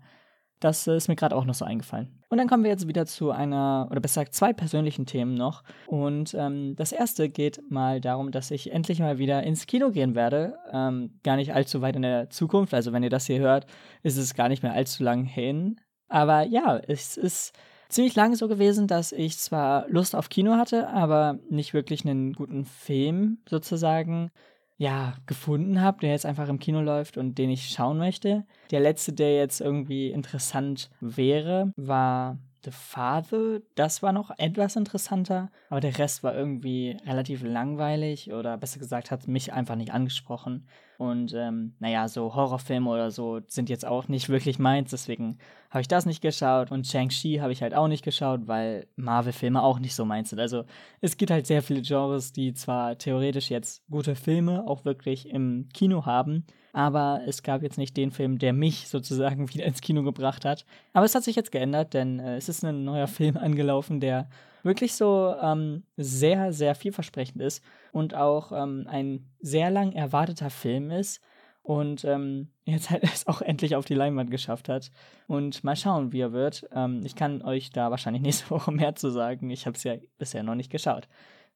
das 0.62 0.86
ist 0.86 1.08
mir 1.08 1.16
gerade 1.16 1.36
auch 1.36 1.46
noch 1.46 1.56
so 1.56 1.66
eingefallen. 1.66 2.22
Und 2.30 2.38
dann 2.38 2.48
kommen 2.48 2.64
wir 2.64 2.70
jetzt 2.70 2.88
wieder 2.88 3.06
zu 3.08 3.32
einer, 3.32 3.88
oder 3.90 4.00
besser 4.00 4.22
gesagt, 4.22 4.36
zwei 4.36 4.54
persönlichen 4.54 5.08
Themen 5.08 5.34
noch. 5.34 5.64
Und 5.88 6.36
ähm, 6.36 6.76
das 6.76 6.92
erste 6.92 7.30
geht 7.30 7.60
mal 7.70 8.00
darum, 8.00 8.32
dass 8.32 8.52
ich 8.52 8.72
endlich 8.72 9.00
mal 9.00 9.18
wieder 9.18 9.44
ins 9.44 9.66
Kino 9.66 9.90
gehen 9.90 10.14
werde. 10.14 10.58
Ähm, 10.72 11.20
gar 11.24 11.36
nicht 11.36 11.54
allzu 11.54 11.82
weit 11.82 11.96
in 11.96 12.04
der 12.04 12.30
Zukunft. 12.30 12.74
Also, 12.76 12.94
wenn 12.94 13.04
ihr 13.04 13.10
das 13.10 13.26
hier 13.26 13.40
hört, 13.40 13.66
ist 14.04 14.18
es 14.18 14.36
gar 14.36 14.50
nicht 14.50 14.62
mehr 14.62 14.74
allzu 14.74 15.04
lang 15.04 15.26
hin. 15.26 15.82
Aber 16.08 16.44
ja, 16.44 16.78
es 16.78 17.18
ist 17.18 17.54
ziemlich 17.92 18.16
lange 18.16 18.36
so 18.36 18.48
gewesen, 18.48 18.88
dass 18.88 19.12
ich 19.12 19.38
zwar 19.38 19.88
Lust 19.90 20.16
auf 20.16 20.30
Kino 20.30 20.54
hatte, 20.56 20.90
aber 20.90 21.40
nicht 21.50 21.74
wirklich 21.74 22.06
einen 22.06 22.34
guten 22.34 22.66
Film 22.66 23.40
sozusagen 23.50 24.32
ja, 24.78 25.14
gefunden 25.28 25.80
habe, 25.80 26.00
der 26.00 26.10
jetzt 26.10 26.26
einfach 26.26 26.50
im 26.50 26.58
Kino 26.58 26.82
läuft 26.82 27.16
und 27.18 27.38
den 27.38 27.52
ich 27.52 27.70
schauen 27.70 28.00
möchte. 28.00 28.46
Der 28.72 28.80
letzte, 28.80 29.14
der 29.14 29.36
jetzt 29.36 29.62
irgendwie 29.62 30.10
interessant 30.10 30.90
wäre, 31.00 31.72
war 31.76 32.40
The 32.64 32.72
Father. 32.72 33.60
Das 33.76 34.02
war 34.02 34.12
noch 34.12 34.32
etwas 34.38 34.76
interessanter, 34.76 35.52
aber 35.70 35.82
der 35.82 35.98
Rest 35.98 36.24
war 36.24 36.36
irgendwie 36.36 36.98
relativ 37.06 37.44
langweilig 37.44 38.34
oder 38.34 38.58
besser 38.58 38.80
gesagt 38.80 39.12
hat 39.12 39.28
mich 39.28 39.54
einfach 39.54 39.76
nicht 39.76 39.94
angesprochen. 39.94 40.68
Und 41.02 41.34
ähm, 41.34 41.74
naja, 41.80 42.08
so 42.08 42.36
Horrorfilme 42.36 42.88
oder 42.88 43.10
so 43.10 43.40
sind 43.48 43.70
jetzt 43.70 43.88
auch 43.88 44.08
nicht 44.08 44.30
wirklich 44.30 44.60
meins, 44.60 44.92
deswegen 44.92 45.40
habe 45.72 45.82
ich 45.82 45.88
das 45.88 46.06
nicht 46.06 46.22
geschaut. 46.22 46.70
Und 46.72 46.86
Shang-Chi 46.86 47.38
habe 47.38 47.52
ich 47.52 47.64
halt 47.64 47.74
auch 47.74 47.88
nicht 47.88 48.04
geschaut, 48.04 48.42
weil 48.46 48.86
Marvel-Filme 48.98 49.64
auch 49.64 49.80
nicht 49.80 49.96
so 49.96 50.06
meins 50.06 50.30
sind. 50.30 50.40
Also 50.40 50.64
es 51.00 51.18
gibt 51.18 51.32
halt 51.32 51.48
sehr 51.48 51.64
viele 51.64 51.82
Genres, 51.82 52.34
die 52.34 52.54
zwar 52.54 53.00
theoretisch 53.00 53.50
jetzt 53.50 53.84
gute 53.90 54.14
Filme 54.14 54.68
auch 54.68 54.86
wirklich 54.86 55.28
im 55.28 55.70
Kino 55.74 56.06
haben, 56.06 56.46
aber 56.72 57.22
es 57.26 57.42
gab 57.42 57.64
jetzt 57.64 57.80
nicht 57.80 57.98
den 57.98 58.12
Film, 58.12 58.38
der 58.38 58.54
mich 58.54 58.88
sozusagen 58.88 59.52
wieder 59.52 59.66
ins 59.66 59.82
Kino 59.82 60.04
gebracht 60.04 60.46
hat. 60.46 60.68
Aber 60.94 61.06
es 61.06 61.16
hat 61.16 61.24
sich 61.24 61.36
jetzt 61.36 61.52
geändert, 61.52 61.96
denn 61.96 62.20
äh, 62.20 62.36
es 62.36 62.48
ist 62.48 62.64
ein 62.64 62.84
neuer 62.84 63.08
Film 63.08 63.38
angelaufen, 63.38 64.02
der 64.02 64.30
wirklich 64.62 64.94
so 64.94 65.34
ähm, 65.42 65.82
sehr, 65.98 66.54
sehr 66.54 66.76
vielversprechend 66.76 67.42
ist 67.42 67.64
und 67.92 68.16
auch 68.16 68.52
ähm, 68.52 68.86
ein 68.88 69.30
sehr 69.40 69.70
lang 69.70 69.92
erwarteter 69.94 70.50
Film 70.50 70.92
ist. 70.92 71.22
und 71.64 72.04
ähm, 72.06 72.50
jetzt 72.66 72.90
halt 72.90 73.04
es 73.04 73.28
auch 73.28 73.42
endlich 73.42 73.76
auf 73.76 73.86
die 73.86 73.94
Leinwand 73.94 74.32
geschafft 74.32 74.70
hat. 74.70 74.92
Und 75.28 75.64
mal 75.64 75.76
schauen, 75.76 76.12
wie 76.12 76.22
er 76.22 76.32
wird. 76.32 76.68
Ähm, 76.74 77.02
ich 77.06 77.16
kann 77.16 77.42
euch 77.44 77.72
da 77.72 77.92
wahrscheinlich 77.92 78.22
nächste 78.24 78.50
Woche 78.50 78.72
mehr 78.72 78.96
zu 78.96 79.10
sagen. 79.12 79.50
Ich 79.50 79.66
habe 79.66 79.78
es 79.78 79.84
ja 79.84 79.96
bisher 80.18 80.44
noch 80.44 80.56
nicht 80.56 80.72
geschaut. 80.72 81.08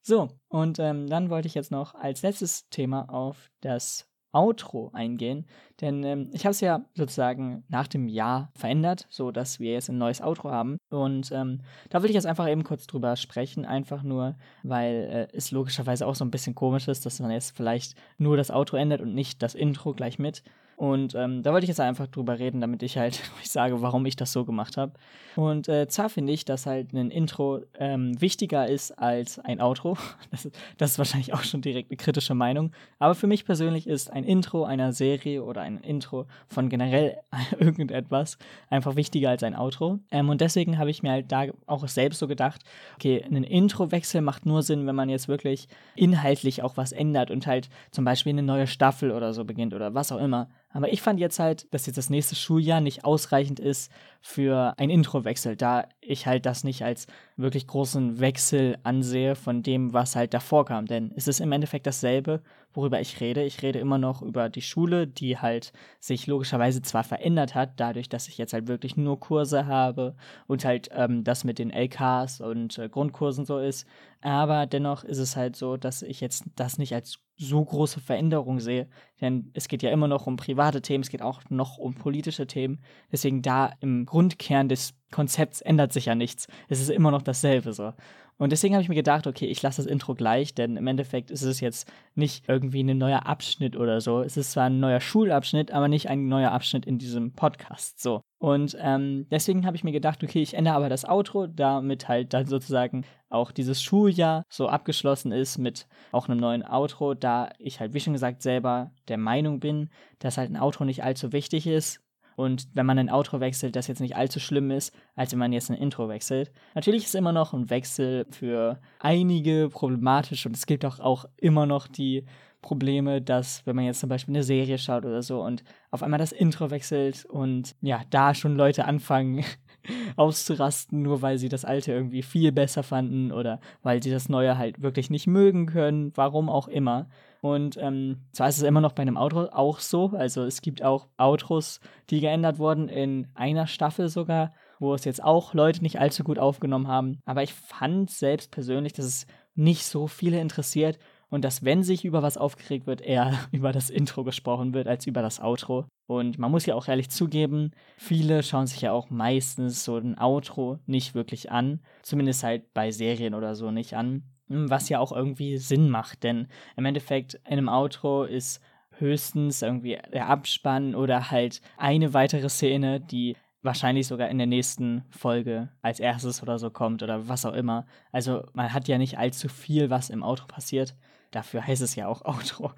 So, 0.02 0.30
und 0.50 0.78
ähm, 0.78 1.08
dann 1.08 1.32
wollte 1.32 1.48
ich 1.48 1.56
jetzt 1.56 1.72
noch 1.72 1.96
als 1.96 2.22
letztes 2.22 2.70
Thema 2.70 3.10
auf 3.10 3.50
das 3.62 4.08
Outro 4.36 4.92
eingehen, 4.94 5.46
denn 5.82 6.04
ähm, 6.04 6.30
ich 6.34 6.46
habe 6.46 6.52
es 6.52 6.62
ja 6.62 6.86
sozusagen 6.94 7.64
nach 7.70 7.88
dem 7.88 8.08
Jahr 8.08 8.52
verändert, 8.56 9.08
so 9.10 9.32
dass 9.32 9.60
wir 9.60 9.74
jetzt 9.74 9.90
ein 9.90 9.98
neues 9.98 10.22
Outro 10.22 10.52
haben 10.52 10.78
und 10.90 11.32
ähm, 11.32 11.62
da 11.90 12.04
will 12.04 12.10
ich 12.10 12.16
jetzt 12.16 12.28
einfach 12.28 12.48
eben 12.48 12.64
kurz 12.64 12.86
drüber 12.86 13.16
sprechen, 13.16 13.66
einfach 13.66 14.04
nur, 14.04 14.36
weil 14.64 15.30
äh, 15.32 15.36
es 15.36 15.52
logischerweise 15.52 16.06
auch 16.06 16.16
so 16.16 16.26
ein 16.26 16.32
bisschen 16.32 16.56
komisch 16.56 16.88
ist, 16.88 17.06
dass 17.06 17.20
man 17.20 17.32
jetzt 17.32 17.56
vielleicht 17.56 17.96
nur 18.18 18.38
das 18.38 18.52
Outro 18.52 18.78
ändert 18.78 19.02
und 19.02 19.16
nicht 19.16 19.42
das 19.42 19.56
Intro 19.56 19.94
gleich 19.94 20.20
mit. 20.20 20.44
Und 20.76 21.16
ähm, 21.16 21.42
da 21.42 21.54
wollte 21.54 21.64
ich 21.64 21.70
jetzt 21.70 21.80
einfach 21.80 22.08
drüber 22.08 22.38
reden, 22.38 22.60
damit 22.60 22.84
ich 22.84 22.98
halt 22.98 23.22
ich 23.42 23.50
sage, 23.50 23.82
warum 23.82 24.06
ich 24.06 24.16
das 24.16 24.32
so 24.32 24.44
gemacht 24.44 24.78
habe. 24.78 24.94
Und 25.36 25.70
äh, 25.70 25.88
zwar 25.88 26.10
finde 26.10 26.34
ich, 26.34 26.46
dass 26.46 26.66
halt 26.66 26.94
ein 26.94 27.12
Intro 27.12 27.62
ähm, 27.80 28.20
wichtiger 28.20 28.68
ist 28.68 28.92
als 28.92 29.40
ein 29.40 29.62
Outro. 29.62 29.98
Das, 30.32 30.50
das, 30.78 30.92
ist 30.92 30.98
wahrscheinlich 30.98 31.34
auch 31.34 31.44
schon 31.44 31.62
direkt 31.62 31.92
eine 31.92 31.98
kritische 31.98 32.34
Meinung. 32.34 32.72
Aber 33.00 33.16
für 33.16 33.28
mich 33.28 33.46
persönlich 33.46 33.88
ist 33.88 34.12
ein 34.12 34.24
Intro 34.24 34.66
einer 34.66 34.92
Serie 34.92 35.44
oder 35.44 35.62
ein 35.62 35.78
Intro 35.78 36.26
von 36.48 36.68
generell 36.68 37.18
irgendetwas 37.60 38.38
einfach 38.70 38.96
wichtiger 38.96 39.30
als 39.30 39.44
ein 39.44 39.56
Outro. 39.56 40.00
Ähm, 40.12 40.30
und 40.30 40.42
deswegen 40.42 40.78
habe 40.78 40.90
ich 40.90 41.04
mir 41.04 41.12
halt 41.12 41.32
da 41.32 41.46
auch 41.68 41.88
selbst 41.88 42.20
so 42.20 42.28
gedacht, 42.28 42.64
okay, 42.96 43.24
ein 43.24 43.44
Intro-Wechsel 43.44 44.22
macht 44.22 44.46
nur 44.46 44.62
Sinn, 44.62 44.88
wenn 44.88 44.96
man 44.96 45.10
jetzt 45.10 45.28
wirklich 45.28 45.68
inhaltlich 45.96 46.64
auch 46.64 46.76
was 46.76 46.92
ändert 46.92 47.32
und 47.32 47.48
halt 47.48 47.70
zum 47.92 48.04
Beispiel 48.04 48.32
eine 48.34 48.44
neue 48.44 48.68
Staffel 48.68 49.12
oder 49.12 49.34
so 49.34 49.46
beginnt 49.46 49.74
oder 49.74 49.94
was 49.94 50.12
auch 50.12 50.20
immer. 50.20 50.50
Aber 50.76 50.92
ich 50.92 51.02
fand 51.02 51.22
jetzt 51.22 51.40
halt, 51.40 51.74
dass 51.74 51.86
jetzt 51.86 51.96
das 51.96 52.10
nächste 52.10 52.36
Schuljahr 52.36 52.82
nicht 52.82 53.06
ausreichend 53.06 53.62
ist 53.62 53.90
für 54.20 54.74
ein 54.76 54.90
Introwechsel, 54.90 55.56
da 55.56 55.88
ich 56.02 56.28
halt 56.28 56.46
das 56.46 56.66
nicht 56.66 56.84
als 56.84 57.08
wirklich 57.38 57.68
großen 57.68 58.20
Wechsel 58.20 58.78
ansehe 58.84 59.36
von 59.36 59.62
dem, 59.62 59.94
was 59.94 60.16
halt 60.16 60.34
davor 60.34 60.66
kam. 60.66 60.86
Denn 60.86 61.12
es 61.16 61.28
ist 61.28 61.42
im 61.42 61.52
Endeffekt 61.52 61.86
dasselbe, 61.86 62.42
worüber 62.74 63.02
ich 63.02 63.20
rede. 63.20 63.44
Ich 63.44 63.62
rede 63.62 63.80
immer 63.80 63.98
noch 63.98 64.22
über 64.22 64.50
die 64.50 64.62
Schule, 64.62 65.08
die 65.08 65.38
halt 65.38 65.74
sich 66.00 66.28
logischerweise 66.28 66.82
zwar 66.82 67.04
verändert 67.04 67.54
hat, 67.54 67.74
dadurch, 67.78 68.08
dass 68.08 68.28
ich 68.28 68.38
jetzt 68.38 68.54
halt 68.54 68.68
wirklich 68.68 68.96
nur 68.96 69.20
Kurse 69.20 69.66
habe 69.66 70.16
und 70.48 70.64
halt 70.64 70.90
ähm, 70.94 71.24
das 71.24 71.44
mit 71.44 71.60
den 71.60 71.72
LKs 71.72 72.42
und 72.42 72.78
äh, 72.78 72.88
Grundkursen 72.88 73.46
so 73.46 73.60
ist. 73.60 73.86
Aber 74.22 74.66
dennoch 74.66 75.04
ist 75.04 75.20
es 75.20 75.36
halt 75.36 75.56
so, 75.56 75.78
dass 75.78 76.02
ich 76.02 76.22
jetzt 76.22 76.46
das 76.56 76.78
nicht 76.78 76.94
als 76.94 77.20
so 77.38 77.64
große 77.64 78.00
Veränderung 78.00 78.60
sehe. 78.60 78.88
Denn 79.20 79.52
es 79.54 79.68
geht 79.68 79.84
ja 79.84 79.92
immer 79.92 80.08
noch 80.08 80.26
um 80.26 80.38
private 80.38 80.82
Themen, 80.82 81.04
es 81.04 81.10
geht 81.10 81.22
auch 81.22 81.42
noch 81.50 81.78
um 81.78 81.96
politische 81.96 82.48
Themen. 82.48 82.80
Deswegen 83.12 83.42
da 83.42 83.74
im 83.82 84.06
Grundkern 84.06 84.70
des 84.70 84.94
Konzepts 85.12 85.62
ändert 85.62 85.94
sich 85.94 86.06
ja 86.06 86.16
nichts. 86.16 86.48
Es 86.68 86.82
ist 86.82 86.90
immer 86.90 87.12
noch 87.12 87.22
dasselbe 87.22 87.74
so. 87.74 87.94
Und 88.38 88.52
deswegen 88.52 88.74
habe 88.74 88.82
ich 88.82 88.90
mir 88.90 88.96
gedacht, 88.96 89.28
okay, 89.28 89.46
ich 89.46 89.62
lasse 89.62 89.82
das 89.82 89.90
Intro 89.90 90.14
gleich, 90.14 90.54
denn 90.54 90.76
im 90.76 90.88
Endeffekt 90.88 91.32
ist 91.32 91.44
es 91.44 91.62
jetzt 91.62 91.90
nicht 92.16 92.50
irgendwie 92.50 92.84
ein 92.84 92.98
neuer 92.98 93.26
Abschnitt 93.26 93.78
oder 93.78 94.02
so. 94.02 94.22
Es 94.22 94.36
ist 94.36 94.52
zwar 94.52 94.66
ein 94.66 94.82
neuer 94.82 95.00
Schulabschnitt, 95.00 95.72
aber 95.72 95.88
nicht 95.88 96.10
ein 96.10 96.28
neuer 96.28 96.52
Abschnitt 96.52 96.86
in 96.86 96.98
diesem 96.98 97.32
Podcast. 97.32 98.02
So. 98.02 98.22
Und 98.38 98.78
ähm, 98.82 99.26
deswegen 99.32 99.66
habe 99.66 99.78
ich 99.78 99.86
mir 99.86 99.94
gedacht, 99.94 100.22
okay, 100.22 100.42
ich 100.42 100.54
ändere 100.54 100.76
aber 100.76 100.90
das 100.90 101.06
Outro, 101.06 101.48
damit 101.48 102.10
halt 102.10 102.34
dann 102.34 102.46
sozusagen 102.46 103.06
auch 103.30 103.52
dieses 103.52 103.82
Schuljahr 103.82 104.44
so 104.50 104.68
abgeschlossen 104.68 105.32
ist 105.32 105.58
mit 105.58 105.88
auch 106.12 106.28
einem 106.28 106.40
neuen 106.40 106.66
Outro, 106.66 107.14
da 107.14 107.50
ich 107.58 107.80
halt, 107.80 107.94
wie 107.94 108.02
schon 108.02 108.14
gesagt, 108.14 108.42
selber 108.42 108.92
der 109.08 109.18
Meinung 109.18 109.62
bin, 109.62 109.90
dass 110.20 110.38
halt 110.38 110.52
ein 110.52 110.60
Outro 110.60 110.84
nicht 110.84 111.04
allzu 111.04 111.32
wichtig 111.32 111.68
ist, 111.68 112.02
und 112.36 112.68
wenn 112.74 112.86
man 112.86 113.00
ein 113.00 113.10
Outro 113.10 113.40
wechselt, 113.40 113.76
das 113.76 113.88
jetzt 113.88 114.02
nicht 114.02 114.16
allzu 114.16 114.40
schlimm 114.40 114.72
ist, 114.72 114.96
als 115.16 115.32
wenn 115.32 115.40
man 115.40 115.54
jetzt 115.54 115.70
ein 115.70 115.78
Intro 115.78 116.10
wechselt. 116.10 116.52
Natürlich 116.74 117.06
ist 117.06 117.16
immer 117.16 117.32
noch 117.32 117.54
ein 117.54 117.70
Wechsel 117.70 118.26
für 118.32 118.80
einige 119.00 119.70
problematisch 119.70 120.46
und 120.46 120.56
es 120.56 120.66
gibt 120.66 120.86
auch, 120.86 121.00
auch 121.00 121.26
immer 121.38 121.66
noch 121.66 121.88
die 121.88 122.26
Probleme, 122.66 123.22
dass 123.22 123.66
wenn 123.66 123.76
man 123.76 123.86
jetzt 123.86 124.00
zum 124.00 124.10
Beispiel 124.10 124.34
eine 124.34 124.44
Serie 124.44 124.80
schaut 124.80 125.06
oder 125.06 125.22
so 125.22 125.42
und 125.42 125.64
auf 125.92 126.02
einmal 126.02 126.18
das 126.18 126.32
Intro 126.32 126.72
wechselt 126.72 127.24
und 127.26 127.76
ja, 127.82 128.02
da 128.10 128.34
schon 128.34 128.56
Leute 128.56 128.86
anfangen 128.86 129.46
auszurasten, 130.16 131.04
nur 131.04 131.22
weil 131.22 131.38
sie 131.38 131.48
das 131.48 131.64
alte 131.64 131.92
irgendwie 131.92 132.24
viel 132.24 132.52
besser 132.52 132.82
fanden 132.82 133.32
oder 133.32 133.60
weil 133.84 134.02
sie 134.02 134.10
das 134.10 134.30
neue 134.30 134.58
halt 134.58 134.82
wirklich 134.82 135.12
nicht 135.12 135.28
mögen 135.28 135.68
können, 135.68 136.12
warum 136.16 136.50
auch 136.50 136.68
immer. 136.68 137.08
Und 137.46 137.78
ähm, 137.80 138.22
zwar 138.32 138.50
ist 138.50 138.58
es 138.58 138.64
immer 138.64 138.82
noch 138.82 138.94
bei 138.94 139.04
einem 139.04 139.18
Outro 139.18 139.44
auch 139.52 139.78
so. 139.78 140.14
Also 140.16 140.46
es 140.46 140.64
gibt 140.64 140.82
auch 140.82 141.10
Outros, 141.16 141.80
die 142.10 142.20
geändert 142.20 142.58
wurden 142.58 142.90
in 142.90 143.28
einer 143.36 143.68
Staffel 143.68 144.10
sogar, 144.10 144.56
wo 144.80 144.96
es 144.96 145.06
jetzt 145.06 145.24
auch 145.24 145.54
Leute 145.54 145.84
nicht 145.84 146.00
allzu 146.00 146.24
gut 146.24 146.40
aufgenommen 146.40 146.88
haben. 146.88 147.20
Aber 147.24 147.44
ich 147.44 147.54
fand 147.54 148.10
selbst 148.10 148.50
persönlich, 148.50 148.94
dass 148.94 149.06
es 149.06 149.28
nicht 149.54 149.86
so 149.86 150.08
viele 150.08 150.40
interessiert 150.40 150.98
und 151.30 151.46
dass, 151.46 151.64
wenn 151.64 151.84
sich 151.84 152.04
über 152.04 152.24
was 152.24 152.36
aufgeregt 152.36 152.88
wird, 152.88 153.02
eher 153.02 153.38
über 153.52 153.72
das 153.72 153.92
Intro 153.92 154.24
gesprochen 154.24 154.74
wird 154.74 154.88
als 154.88 155.06
über 155.06 155.22
das 155.22 155.40
Outro. 155.40 155.86
Und 156.08 156.40
man 156.40 156.50
muss 156.50 156.66
ja 156.66 156.74
auch 156.74 156.88
ehrlich 156.88 157.12
zugeben, 157.12 157.74
viele 157.96 158.42
schauen 158.42 158.66
sich 158.66 158.82
ja 158.82 158.92
auch 158.92 159.12
meistens 159.12 159.84
so 159.84 159.98
ein 159.98 160.18
Outro 160.18 160.80
nicht 160.88 161.14
wirklich 161.14 161.52
an. 161.52 161.82
Zumindest 162.02 162.44
halt 162.44 162.74
bei 162.74 162.90
Serien 162.90 163.36
oder 163.36 163.54
so 163.54 163.70
nicht 163.70 163.94
an. 163.96 164.24
Hm, 164.48 164.70
was 164.70 164.90
ja 164.90 165.00
auch 165.00 165.12
irgendwie 165.12 165.58
Sinn 165.58 165.90
macht, 165.90 166.24
denn 166.24 166.48
im 166.76 166.86
Endeffekt 166.86 167.36
in 167.46 167.54
einem 167.54 167.70
Outro 167.70 168.24
ist 168.24 168.62
höchstens 168.98 169.62
irgendwie 169.62 169.98
der 170.14 170.30
Abspann 170.30 170.96
oder 170.96 171.32
halt 171.32 171.62
eine 171.78 172.14
weitere 172.14 172.50
Szene, 172.50 173.00
die 173.00 173.36
wahrscheinlich 173.62 174.08
sogar 174.08 174.30
in 174.30 174.38
der 174.38 174.48
nächsten 174.48 175.04
Folge 175.10 175.70
als 175.82 176.00
erstes 176.00 176.42
oder 176.44 176.60
so 176.60 176.70
kommt 176.70 177.02
oder 177.02 177.28
was 177.28 177.46
auch 177.46 177.54
immer. 177.54 177.88
Also 178.12 178.44
man 178.54 178.72
hat 178.72 178.88
ja 178.88 178.98
nicht 178.98 179.18
allzu 179.18 179.50
viel, 179.50 179.90
was 179.90 180.10
im 180.10 180.24
Outro 180.24 180.46
passiert. 180.46 180.96
Dafür 181.32 181.66
heißt 181.66 181.82
es 181.82 181.96
ja 181.96 182.08
auch 182.08 182.22
Outro. 182.26 182.72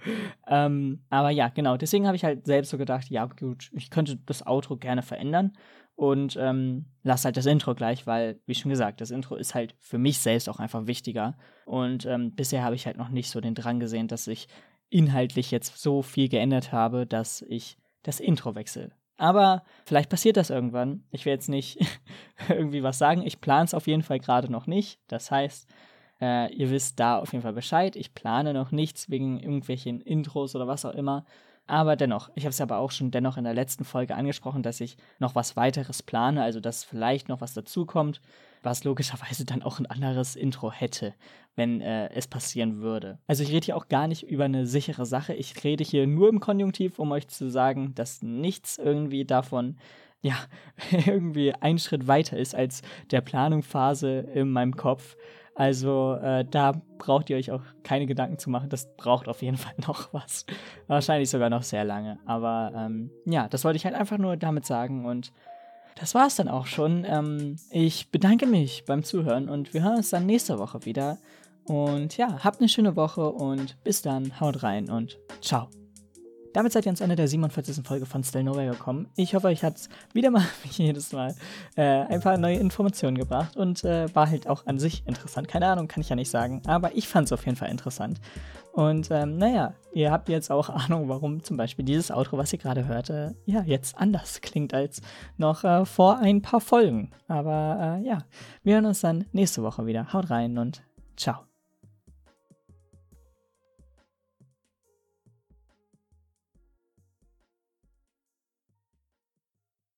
ähm, 0.48 1.02
aber 1.10 1.30
ja, 1.30 1.50
genau. 1.50 1.76
Deswegen 1.78 2.08
habe 2.08 2.16
ich 2.16 2.24
halt 2.24 2.46
selbst 2.46 2.72
so 2.72 2.78
gedacht, 2.78 3.10
ja 3.10 3.26
gut, 3.26 3.70
ich 3.74 3.90
könnte 3.90 4.18
das 4.26 4.48
Outro 4.48 4.78
gerne 4.78 5.04
verändern 5.04 5.52
und 5.98 6.38
ähm, 6.40 6.86
lass 7.02 7.26
halt 7.26 7.38
das 7.38 7.48
Intro 7.48 7.74
gleich, 7.74 8.06
weil, 8.06 8.40
wie 8.46 8.54
schon 8.54 8.70
gesagt, 8.70 9.02
das 9.02 9.10
Intro 9.10 9.36
ist 9.36 9.56
halt 9.56 9.74
für 9.80 9.98
mich 9.98 10.20
selbst 10.20 10.48
auch 10.48 10.60
einfach 10.60 10.86
wichtiger. 10.86 11.36
Und 11.66 12.06
ähm, 12.06 12.36
bisher 12.36 12.64
habe 12.64 12.76
ich 12.76 12.86
halt 12.86 12.98
noch 12.98 13.10
nicht 13.10 13.32
so 13.32 13.42
den 13.42 13.56
Drang 13.56 13.80
gesehen, 13.80 14.08
dass 14.08 14.28
ich 14.28 14.48
inhaltlich 14.92 15.50
jetzt 15.50 15.82
so 15.82 16.04
viel 16.04 16.30
geändert 16.30 16.72
habe, 16.72 17.08
dass 17.08 17.42
ich 17.42 17.80
das 18.04 18.20
Intro 18.20 18.54
wechsle. 18.54 18.92
Aber 19.18 19.64
vielleicht 19.86 20.12
passiert 20.12 20.38
das 20.38 20.52
irgendwann. 20.52 21.04
Ich 21.10 21.26
will 21.26 21.34
jetzt 21.34 21.50
nicht 21.50 21.80
irgendwie 22.48 22.84
was 22.84 23.00
sagen. 23.00 23.24
Ich 23.26 23.42
plane 23.42 23.66
es 23.66 23.74
auf 23.74 23.88
jeden 23.88 24.04
Fall 24.04 24.20
gerade 24.20 24.52
noch 24.52 24.68
nicht. 24.68 25.00
Das 25.08 25.32
heißt, 25.32 25.68
äh, 26.22 26.54
ihr 26.54 26.70
wisst 26.70 27.00
da 27.00 27.18
auf 27.18 27.32
jeden 27.32 27.42
Fall 27.42 27.54
Bescheid. 27.54 27.96
Ich 27.96 28.14
plane 28.14 28.54
noch 28.54 28.70
nichts 28.70 29.10
wegen 29.10 29.40
irgendwelchen 29.40 30.02
Intros 30.02 30.56
oder 30.56 30.68
was 30.68 30.86
auch 30.86 30.94
immer. 30.94 31.26
Aber 31.68 31.98
dennoch, 31.98 32.30
ich 32.36 32.46
habe 32.46 32.52
es 32.52 32.62
aber 32.62 32.78
auch 32.78 32.92
schon 32.92 33.12
dennoch 33.12 33.38
in 33.38 33.44
der 33.44 33.54
letzten 33.54 33.84
Folge 33.84 34.16
angesprochen, 34.16 34.64
dass 34.64 34.80
ich 34.80 34.98
noch 35.20 35.36
was 35.36 35.58
weiteres 35.58 36.02
plane, 36.02 36.42
also 36.42 36.62
dass 36.62 36.86
vielleicht 36.86 37.28
noch 37.28 37.42
was 37.42 37.54
dazukommt, 37.54 38.22
was 38.64 38.86
logischerweise 38.86 39.46
dann 39.46 39.62
auch 39.62 39.80
ein 39.80 39.86
anderes 39.86 40.38
Intro 40.38 40.72
hätte, 40.72 41.14
wenn 41.56 41.82
äh, 41.82 42.10
es 42.14 42.28
passieren 42.28 42.82
würde. 42.82 43.20
Also 43.28 43.44
ich 43.44 43.52
rede 43.52 43.66
hier 43.66 43.78
auch 43.78 43.90
gar 43.90 44.08
nicht 44.08 44.24
über 44.24 44.46
eine 44.46 44.66
sichere 44.66 45.06
Sache, 45.06 45.34
ich 45.34 45.64
rede 45.64 45.84
hier 45.84 46.08
nur 46.08 46.30
im 46.30 46.40
Konjunktiv, 46.40 47.00
um 47.00 47.12
euch 47.12 47.28
zu 47.28 47.50
sagen, 47.52 47.94
dass 47.96 48.22
nichts 48.22 48.78
irgendwie 48.78 49.26
davon 49.26 49.78
ja, 50.22 50.36
irgendwie 51.06 51.54
ein 51.54 51.80
Schritt 51.80 52.08
weiter 52.08 52.38
ist 52.38 52.56
als 52.56 52.82
der 53.12 53.22
Planungsphase 53.22 54.20
in 54.34 54.52
meinem 54.52 54.76
Kopf. 54.76 55.16
Also 55.58 56.20
äh, 56.22 56.46
da 56.46 56.74
braucht 57.00 57.32
ihr 57.32 57.38
euch 57.38 57.52
auch 57.52 57.64
keine 57.82 58.06
Gedanken 58.06 58.38
zu 58.38 58.52
machen. 58.52 58.70
Das 58.70 58.96
braucht 58.96 59.28
auf 59.28 59.42
jeden 59.42 59.58
Fall 59.58 59.74
noch 59.88 60.14
was. 60.14 60.46
Wahrscheinlich 60.86 61.30
sogar 61.30 61.50
noch 61.50 61.64
sehr 61.64 61.84
lange. 61.84 62.20
Aber 62.26 62.72
ähm, 62.76 63.10
ja, 63.26 63.48
das 63.48 63.66
wollte 63.66 63.78
ich 63.78 63.86
halt 63.86 63.96
einfach 63.96 64.20
nur 64.20 64.38
damit 64.38 64.66
sagen. 64.66 65.06
Und 65.06 65.34
das 66.00 66.14
war 66.14 66.28
es 66.28 66.36
dann 66.36 66.48
auch 66.48 66.68
schon. 66.68 67.06
Ähm, 67.06 67.56
ich 67.72 68.12
bedanke 68.12 68.46
mich 68.46 68.86
beim 68.86 69.04
Zuhören 69.04 69.50
und 69.50 69.74
wir 69.74 69.84
hören 69.84 69.98
uns 69.98 70.12
dann 70.12 70.28
nächste 70.28 70.60
Woche 70.60 70.86
wieder. 70.86 71.18
Und 71.66 72.16
ja, 72.18 72.44
habt 72.44 72.60
eine 72.60 72.70
schöne 72.70 72.96
Woche 72.96 73.28
und 73.30 73.84
bis 73.84 74.04
dann. 74.04 74.40
Haut 74.40 74.62
rein 74.62 74.90
und 74.90 75.18
ciao. 75.42 75.70
Damit 76.54 76.72
seid 76.72 76.86
ihr 76.86 76.90
ans 76.90 77.02
Ende 77.02 77.16
der 77.16 77.28
47. 77.28 77.86
Folge 77.86 78.06
von 78.06 78.24
Still 78.24 78.44
Nowhere 78.44 78.72
gekommen. 78.72 79.08
Ich 79.16 79.36
hoffe, 79.36 79.48
euch 79.48 79.64
hat 79.64 79.78
es 79.78 79.90
wieder 80.14 80.32
mal, 80.32 80.44
wie 80.64 80.84
jedes 80.84 81.12
Mal, 81.12 81.36
äh, 81.76 81.84
ein 81.84 82.22
paar 82.22 82.38
neue 82.38 82.58
Informationen 82.58 83.18
gebracht 83.18 83.56
und 83.56 83.84
äh, 83.84 84.14
war 84.16 84.30
halt 84.30 84.48
auch 84.48 84.66
an 84.66 84.80
sich 84.80 85.04
interessant. 85.06 85.48
Keine 85.48 85.68
Ahnung, 85.68 85.88
kann 85.88 86.02
ich 86.02 86.10
ja 86.10 86.16
nicht 86.16 86.30
sagen, 86.30 86.62
aber 86.66 86.96
ich 86.96 87.08
fand 87.08 87.26
es 87.26 87.32
auf 87.32 87.46
jeden 87.46 87.58
Fall 87.58 87.70
interessant. 87.70 88.20
Und 88.78 89.10
ähm, 89.10 89.40
naja, 89.40 89.74
ihr 89.92 90.12
habt 90.12 90.30
jetzt 90.30 90.52
auch 90.52 90.70
Ahnung, 90.88 91.10
warum 91.10 91.44
zum 91.44 91.58
Beispiel 91.58 91.84
dieses 91.84 92.12
Outro, 92.12 92.38
was 92.38 92.54
ihr 92.54 92.60
gerade 92.60 92.86
hörte, 92.86 93.36
ja, 93.46 93.64
jetzt 93.64 93.98
anders 93.98 94.40
klingt 94.42 94.74
als 94.74 95.02
noch 95.38 95.64
äh, 95.64 95.84
vor 95.86 96.20
ein 96.20 96.44
paar 96.44 96.62
Folgen. 96.62 97.12
Aber 97.28 98.00
äh, 98.00 98.08
ja, 98.08 98.20
wir 98.64 98.76
hören 98.76 98.86
uns 98.86 99.02
dann 99.02 99.26
nächste 99.32 99.64
Woche 99.64 99.88
wieder. 99.88 100.14
Haut 100.14 100.30
rein 100.30 100.60
und 100.60 100.84
ciao. 101.16 101.47